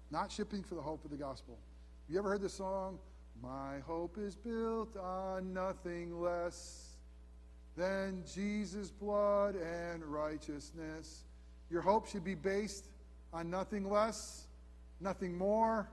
Not 0.09 0.31
shipping 0.31 0.63
for 0.63 0.75
the 0.75 0.81
hope 0.81 1.03
of 1.03 1.11
the 1.11 1.17
gospel. 1.17 1.57
Have 2.05 2.13
you 2.13 2.19
ever 2.19 2.29
heard 2.29 2.41
the 2.41 2.49
song? 2.49 2.99
My 3.41 3.79
hope 3.85 4.17
is 4.17 4.35
built 4.35 4.95
on 4.97 5.53
nothing 5.53 6.19
less 6.21 6.95
than 7.75 8.23
Jesus' 8.33 8.89
blood 8.89 9.55
and 9.55 10.03
righteousness. 10.03 11.23
Your 11.69 11.81
hope 11.81 12.07
should 12.07 12.23
be 12.23 12.35
based 12.35 12.85
on 13.33 13.49
nothing 13.49 13.89
less, 13.89 14.47
nothing 15.01 15.37
more, 15.37 15.89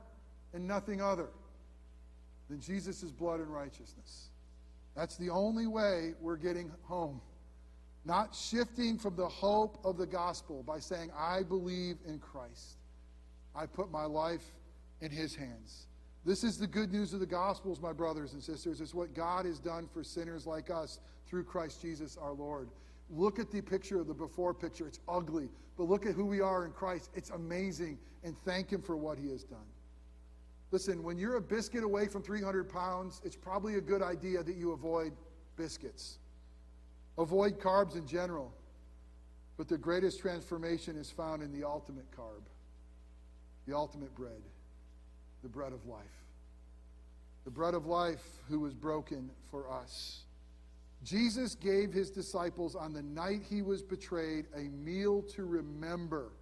and 0.53 0.67
nothing 0.67 1.03
other 1.03 1.29
than 2.49 2.61
Jesus' 2.61 3.11
blood 3.11 3.41
and 3.41 3.53
righteousness. 3.53 4.29
That's 4.95 5.17
the 5.17 5.31
only 5.31 5.67
way 5.67 6.15
we're 6.21 6.37
getting 6.37 6.71
home. 6.83 7.21
Not 8.05 8.35
shifting 8.35 8.99
from 8.99 9.17
the 9.17 9.29
hope 9.29 9.79
of 9.85 9.97
the 9.97 10.07
gospel 10.07 10.63
by 10.63 10.79
saying, 10.79 11.11
I 11.19 11.43
believe 11.43 11.97
in 12.07 12.19
Christ. 12.19 12.77
I 13.55 13.67
put 13.67 13.91
my 13.91 14.05
life 14.05 14.53
in 15.01 15.11
his 15.11 15.35
hands. 15.35 15.87
This 16.25 16.43
is 16.43 16.59
the 16.59 16.67
good 16.67 16.91
news 16.93 17.13
of 17.13 17.21
the 17.21 17.27
Gospels, 17.27 17.81
my 17.81 17.93
brothers 17.93 18.33
and 18.33 18.43
sisters. 18.43 18.81
It's 18.81 18.95
what 18.95 19.15
God 19.15 19.45
has 19.45 19.59
done 19.59 19.89
for 19.93 20.03
sinners 20.03 20.47
like 20.47 20.71
us 20.71 21.01
through 21.27 21.45
Christ 21.45 21.83
Jesus 21.83 22.17
our 22.17 22.33
Lord. 22.33 22.71
Look 23.11 23.39
at 23.39 23.51
the 23.51 23.61
picture 23.61 24.01
of 24.01 24.07
the 24.07 24.15
before 24.15 24.55
picture. 24.55 24.87
It's 24.87 25.01
ugly. 25.09 25.51
But 25.77 25.85
look 25.85 26.07
at 26.07 26.15
who 26.15 26.25
we 26.25 26.41
are 26.41 26.65
in 26.65 26.73
Christ. 26.73 27.11
It's 27.15 27.31
amazing. 27.31 27.99
And 28.23 28.37
thank 28.45 28.71
Him 28.71 28.81
for 28.81 28.97
what 28.97 29.19
He 29.19 29.29
has 29.31 29.45
done. 29.45 29.67
Listen, 30.71 31.03
when 31.03 31.19
you're 31.19 31.37
a 31.37 31.41
biscuit 31.43 31.85
away 31.85 32.09
from 32.09 32.23
300 32.23 32.69
pounds, 32.69 33.21
it's 33.25 33.37
probably 33.37 33.75
a 33.75 33.81
good 33.81 34.03
idea 34.03 34.43
that 34.43 34.57
you 34.57 34.73
avoid 34.73 35.13
biscuits. 35.57 36.19
Avoid 37.19 37.61
carbs 37.61 37.97
in 37.97 38.07
general. 38.07 38.53
But 39.57 39.69
the 39.69 39.79
greatest 39.79 40.21
transformation 40.21 40.97
is 40.97 41.11
found 41.11 41.43
in 41.43 41.53
the 41.53 41.65
ultimate 41.67 42.11
carb, 42.11 42.43
the 43.67 43.77
ultimate 43.77 44.15
bread, 44.15 44.43
the 45.43 45.49
bread 45.49 45.73
of 45.73 45.87
life. 45.87 46.05
The 47.45 47.51
bread 47.51 47.75
of 47.75 47.87
life 47.87 48.25
who 48.49 48.61
was 48.61 48.75
broken 48.75 49.31
for 49.51 49.71
us. 49.71 50.25
Jesus 51.05 51.55
gave 51.55 51.93
his 51.93 52.11
disciples 52.11 52.75
on 52.75 52.95
the 52.95 53.03
night 53.03 53.43
he 53.49 53.61
was 53.61 53.83
betrayed 53.83 54.47
a 54.57 54.63
meal 54.63 55.21
to 55.35 55.45
remember 55.45 56.33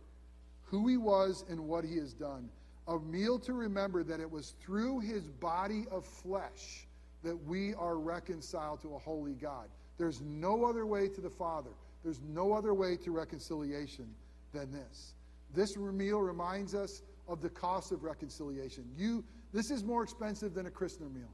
who 0.63 0.87
he 0.87 0.97
was 0.97 1.45
and 1.49 1.61
what 1.61 1.85
he 1.85 1.97
has 1.97 2.13
done. 2.13 2.49
A 2.89 2.99
meal 2.99 3.39
to 3.41 3.53
remember 3.53 4.05
that 4.05 4.21
it 4.21 4.31
was 4.31 4.55
through 4.61 5.01
his 5.01 5.29
body 5.29 5.85
of 5.91 6.05
flesh 6.05 6.87
that 7.23 7.37
we 7.47 7.75
are 7.75 7.97
reconciled 7.97 8.81
to 8.83 8.95
a 8.95 8.99
holy 8.99 9.35
God. 9.35 9.69
There's 9.99 10.21
no 10.21 10.65
other 10.65 10.87
way 10.87 11.09
to 11.09 11.21
the 11.21 11.31
Father. 11.31 11.71
There's 12.03 12.21
no 12.29 12.53
other 12.53 12.75
way 12.75 12.97
to 12.99 13.11
reconciliation 13.11 14.07
than 14.53 14.73
this. 14.73 15.15
This 15.55 15.77
meal 15.77 16.21
reminds 16.21 16.75
us 16.75 17.03
of 17.29 17.41
the 17.41 17.51
cost 17.51 17.93
of 17.93 18.05
reconciliation. 18.05 18.85
You, 18.97 19.25
this 19.53 19.71
is 19.71 19.85
more 19.85 20.03
expensive 20.03 20.55
than 20.55 20.67
a 20.67 20.71
Christner 20.71 21.13
meal. 21.13 21.33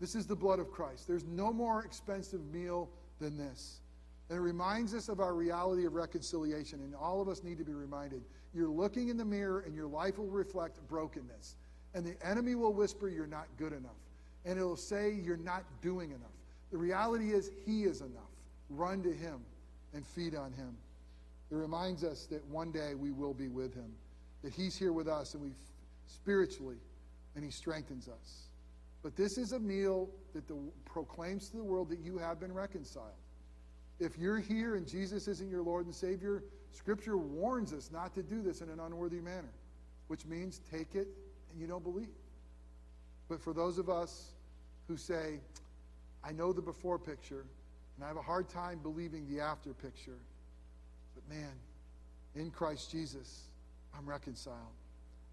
This 0.00 0.14
is 0.14 0.26
the 0.26 0.36
blood 0.36 0.60
of 0.60 0.70
Christ. 0.70 1.08
There's 1.08 1.24
no 1.24 1.52
more 1.52 1.84
expensive 1.84 2.44
meal 2.52 2.88
than 3.18 3.36
this. 3.36 3.80
And 4.28 4.38
it 4.38 4.42
reminds 4.42 4.94
us 4.94 5.08
of 5.08 5.20
our 5.20 5.34
reality 5.34 5.86
of 5.86 5.94
reconciliation. 5.94 6.80
And 6.80 6.94
all 6.94 7.20
of 7.20 7.28
us 7.28 7.42
need 7.42 7.58
to 7.58 7.64
be 7.64 7.74
reminded 7.74 8.22
you're 8.54 8.68
looking 8.68 9.08
in 9.08 9.16
the 9.16 9.24
mirror 9.24 9.60
and 9.60 9.74
your 9.74 9.86
life 9.86 10.18
will 10.18 10.26
reflect 10.26 10.86
brokenness. 10.88 11.56
And 11.94 12.04
the 12.04 12.16
enemy 12.26 12.54
will 12.54 12.72
whisper, 12.72 13.08
You're 13.08 13.26
not 13.26 13.46
good 13.56 13.72
enough. 13.72 13.96
And 14.44 14.58
it'll 14.58 14.76
say, 14.76 15.12
You're 15.12 15.36
not 15.36 15.64
doing 15.82 16.10
enough. 16.10 16.30
The 16.70 16.78
reality 16.78 17.32
is, 17.32 17.50
He 17.64 17.84
is 17.84 18.00
enough. 18.00 18.30
Run 18.70 19.02
to 19.02 19.12
Him 19.12 19.40
and 19.94 20.06
feed 20.06 20.34
on 20.34 20.52
Him. 20.52 20.76
It 21.50 21.54
reminds 21.54 22.04
us 22.04 22.26
that 22.26 22.44
one 22.46 22.70
day 22.70 22.94
we 22.94 23.10
will 23.10 23.34
be 23.34 23.48
with 23.48 23.74
Him, 23.74 23.90
that 24.42 24.52
He's 24.52 24.76
here 24.76 24.92
with 24.92 25.08
us 25.08 25.34
and 25.34 25.42
we 25.42 25.50
spiritually, 26.06 26.78
and 27.34 27.44
He 27.44 27.50
strengthens 27.50 28.08
us. 28.08 28.48
But 29.02 29.16
this 29.16 29.38
is 29.38 29.52
a 29.52 29.58
meal 29.58 30.08
that 30.34 30.48
the, 30.48 30.56
proclaims 30.84 31.48
to 31.50 31.56
the 31.56 31.64
world 31.64 31.88
that 31.90 32.00
you 32.00 32.18
have 32.18 32.40
been 32.40 32.52
reconciled. 32.52 33.12
If 34.00 34.16
you're 34.18 34.38
here 34.38 34.76
and 34.76 34.86
Jesus 34.86 35.28
isn't 35.28 35.50
your 35.50 35.62
Lord 35.62 35.86
and 35.86 35.94
Savior, 35.94 36.44
Scripture 36.72 37.16
warns 37.16 37.72
us 37.72 37.90
not 37.92 38.14
to 38.14 38.22
do 38.22 38.42
this 38.42 38.60
in 38.60 38.68
an 38.68 38.80
unworthy 38.80 39.20
manner, 39.20 39.52
which 40.08 40.26
means 40.26 40.60
take 40.70 40.94
it 40.94 41.08
and 41.50 41.60
you 41.60 41.66
don't 41.66 41.82
believe. 41.82 42.08
But 43.28 43.42
for 43.42 43.52
those 43.52 43.78
of 43.78 43.88
us 43.88 44.32
who 44.86 44.96
say, 44.96 45.40
I 46.24 46.32
know 46.32 46.52
the 46.52 46.62
before 46.62 46.98
picture, 46.98 47.44
and 47.96 48.04
I 48.04 48.08
have 48.08 48.16
a 48.16 48.22
hard 48.22 48.48
time 48.48 48.78
believing 48.82 49.26
the 49.28 49.40
after 49.40 49.74
picture, 49.74 50.18
but 51.14 51.28
man, 51.28 51.52
in 52.34 52.50
Christ 52.50 52.90
Jesus, 52.90 53.47
I'm 53.98 54.08
reconciled. 54.08 54.56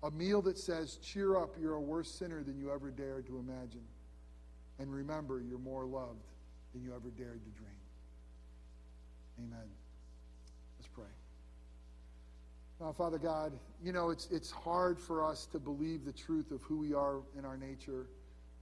A 0.03 0.11
meal 0.11 0.41
that 0.43 0.57
says, 0.57 0.97
cheer 0.97 1.37
up, 1.37 1.55
you're 1.59 1.75
a 1.75 1.81
worse 1.81 2.09
sinner 2.09 2.43
than 2.43 2.57
you 2.57 2.71
ever 2.71 2.91
dared 2.91 3.27
to 3.27 3.37
imagine. 3.37 3.83
And 4.79 4.93
remember, 4.93 5.41
you're 5.41 5.59
more 5.59 5.85
loved 5.85 6.25
than 6.73 6.83
you 6.83 6.93
ever 6.93 7.09
dared 7.11 7.43
to 7.43 7.49
dream. 7.51 7.69
Amen. 9.39 9.67
Let's 10.79 10.89
pray. 10.93 11.05
Now, 12.79 12.91
Father 12.91 13.17
God, 13.17 13.53
you 13.83 13.93
know, 13.93 14.09
it's, 14.09 14.27
it's 14.31 14.51
hard 14.51 14.99
for 14.99 15.23
us 15.23 15.45
to 15.47 15.59
believe 15.59 16.03
the 16.03 16.11
truth 16.11 16.51
of 16.51 16.61
who 16.63 16.77
we 16.77 16.93
are 16.93 17.19
in 17.37 17.45
our 17.45 17.57
nature. 17.57 18.07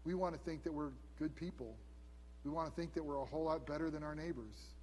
We 0.04 0.14
want 0.14 0.36
to 0.36 0.40
think 0.42 0.64
that 0.64 0.74
we're 0.74 0.92
good 1.18 1.36
people. 1.36 1.76
We 2.44 2.52
want 2.52 2.70
to 2.70 2.76
think 2.80 2.94
that 2.94 3.04
we're 3.04 3.18
a 3.18 3.26
whole 3.26 3.46
lot 3.46 3.66
better 3.66 3.90
than 3.90 4.04
our 4.04 4.14
neighbors. 4.14 4.76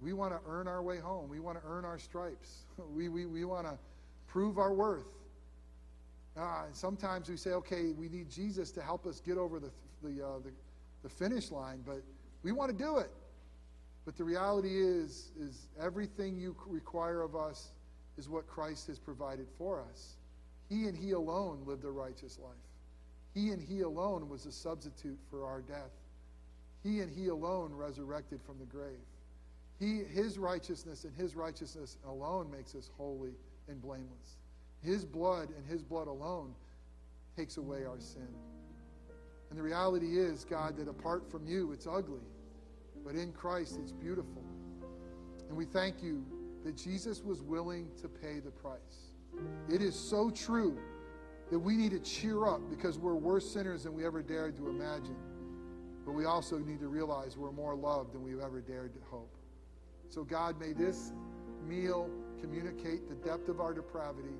We 0.00 0.12
want 0.12 0.32
to 0.32 0.40
earn 0.46 0.68
our 0.68 0.82
way 0.82 0.98
home. 0.98 1.30
We 1.30 1.40
want 1.40 1.58
to 1.58 1.64
earn 1.66 1.84
our 1.84 1.98
stripes. 1.98 2.64
We, 2.94 3.08
we, 3.08 3.24
we 3.24 3.44
want 3.44 3.66
to 3.66 3.78
prove 4.36 4.58
our 4.58 4.74
worth. 4.74 5.06
Uh, 6.36 6.64
sometimes 6.70 7.30
we 7.30 7.38
say, 7.38 7.52
okay, 7.52 7.92
we 7.96 8.06
need 8.10 8.28
Jesus 8.28 8.70
to 8.70 8.82
help 8.82 9.06
us 9.06 9.18
get 9.18 9.38
over 9.38 9.58
the, 9.58 9.70
the, 10.02 10.22
uh, 10.22 10.38
the, 10.44 10.50
the 11.02 11.08
finish 11.08 11.50
line, 11.50 11.80
but 11.86 12.02
we 12.42 12.52
want 12.52 12.70
to 12.70 12.76
do 12.76 12.98
it. 12.98 13.08
But 14.04 14.14
the 14.14 14.24
reality 14.24 14.78
is, 14.78 15.30
is 15.40 15.68
everything 15.80 16.36
you 16.36 16.54
require 16.66 17.22
of 17.22 17.34
us 17.34 17.70
is 18.18 18.28
what 18.28 18.46
Christ 18.46 18.88
has 18.88 18.98
provided 18.98 19.46
for 19.56 19.82
us. 19.90 20.16
He 20.68 20.86
and 20.86 20.94
He 20.94 21.12
alone 21.12 21.62
lived 21.64 21.84
a 21.84 21.90
righteous 21.90 22.38
life. 22.38 22.52
He 23.32 23.52
and 23.52 23.62
He 23.62 23.80
alone 23.80 24.28
was 24.28 24.44
a 24.44 24.52
substitute 24.52 25.18
for 25.30 25.46
our 25.46 25.62
death. 25.62 25.96
He 26.82 27.00
and 27.00 27.10
He 27.10 27.28
alone 27.28 27.72
resurrected 27.72 28.42
from 28.44 28.58
the 28.58 28.66
grave. 28.66 29.00
He, 29.80 30.02
his 30.04 30.36
righteousness 30.36 31.04
and 31.04 31.14
His 31.16 31.34
righteousness 31.36 31.96
alone 32.06 32.50
makes 32.50 32.74
us 32.74 32.90
holy 32.98 33.32
and 33.68 33.80
blameless. 33.80 34.38
His 34.82 35.04
blood 35.04 35.48
and 35.56 35.66
His 35.66 35.82
blood 35.82 36.08
alone 36.08 36.54
takes 37.36 37.56
away 37.56 37.84
our 37.84 37.98
sin. 37.98 38.28
And 39.50 39.58
the 39.58 39.62
reality 39.62 40.18
is, 40.18 40.44
God, 40.44 40.76
that 40.76 40.88
apart 40.88 41.30
from 41.30 41.46
you, 41.46 41.72
it's 41.72 41.86
ugly. 41.86 42.20
But 43.04 43.14
in 43.14 43.32
Christ, 43.32 43.78
it's 43.80 43.92
beautiful. 43.92 44.42
And 45.48 45.56
we 45.56 45.64
thank 45.64 46.02
you 46.02 46.24
that 46.64 46.76
Jesus 46.76 47.22
was 47.22 47.42
willing 47.42 47.88
to 48.00 48.08
pay 48.08 48.40
the 48.40 48.50
price. 48.50 49.12
It 49.72 49.82
is 49.82 49.94
so 49.94 50.30
true 50.30 50.76
that 51.50 51.58
we 51.58 51.76
need 51.76 51.92
to 51.92 52.00
cheer 52.00 52.46
up 52.46 52.60
because 52.68 52.98
we're 52.98 53.14
worse 53.14 53.48
sinners 53.48 53.84
than 53.84 53.94
we 53.94 54.04
ever 54.04 54.22
dared 54.22 54.56
to 54.56 54.68
imagine. 54.68 55.16
But 56.04 56.12
we 56.12 56.24
also 56.24 56.58
need 56.58 56.80
to 56.80 56.88
realize 56.88 57.36
we're 57.36 57.52
more 57.52 57.76
loved 57.76 58.14
than 58.14 58.22
we've 58.22 58.40
ever 58.40 58.60
dared 58.60 58.94
to 58.94 59.00
hope. 59.08 59.32
So, 60.08 60.24
God, 60.24 60.58
may 60.58 60.72
this 60.72 61.12
meal 61.68 62.10
communicate 62.40 63.08
the 63.08 63.14
depth 63.14 63.48
of 63.48 63.60
our 63.60 63.72
depravity 63.74 64.36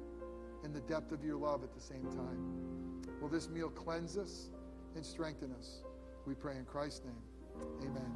and 0.64 0.74
the 0.74 0.80
depth 0.80 1.12
of 1.12 1.24
your 1.24 1.36
love 1.36 1.62
at 1.62 1.74
the 1.74 1.80
same 1.80 2.04
time. 2.06 3.02
Will 3.20 3.28
this 3.28 3.48
meal 3.48 3.68
cleanse 3.68 4.16
us 4.16 4.50
and 4.94 5.04
strengthen 5.04 5.52
us? 5.52 5.82
We 6.26 6.34
pray 6.34 6.56
in 6.56 6.64
Christ's 6.64 7.04
name. 7.04 7.22
Amen. 7.82 8.12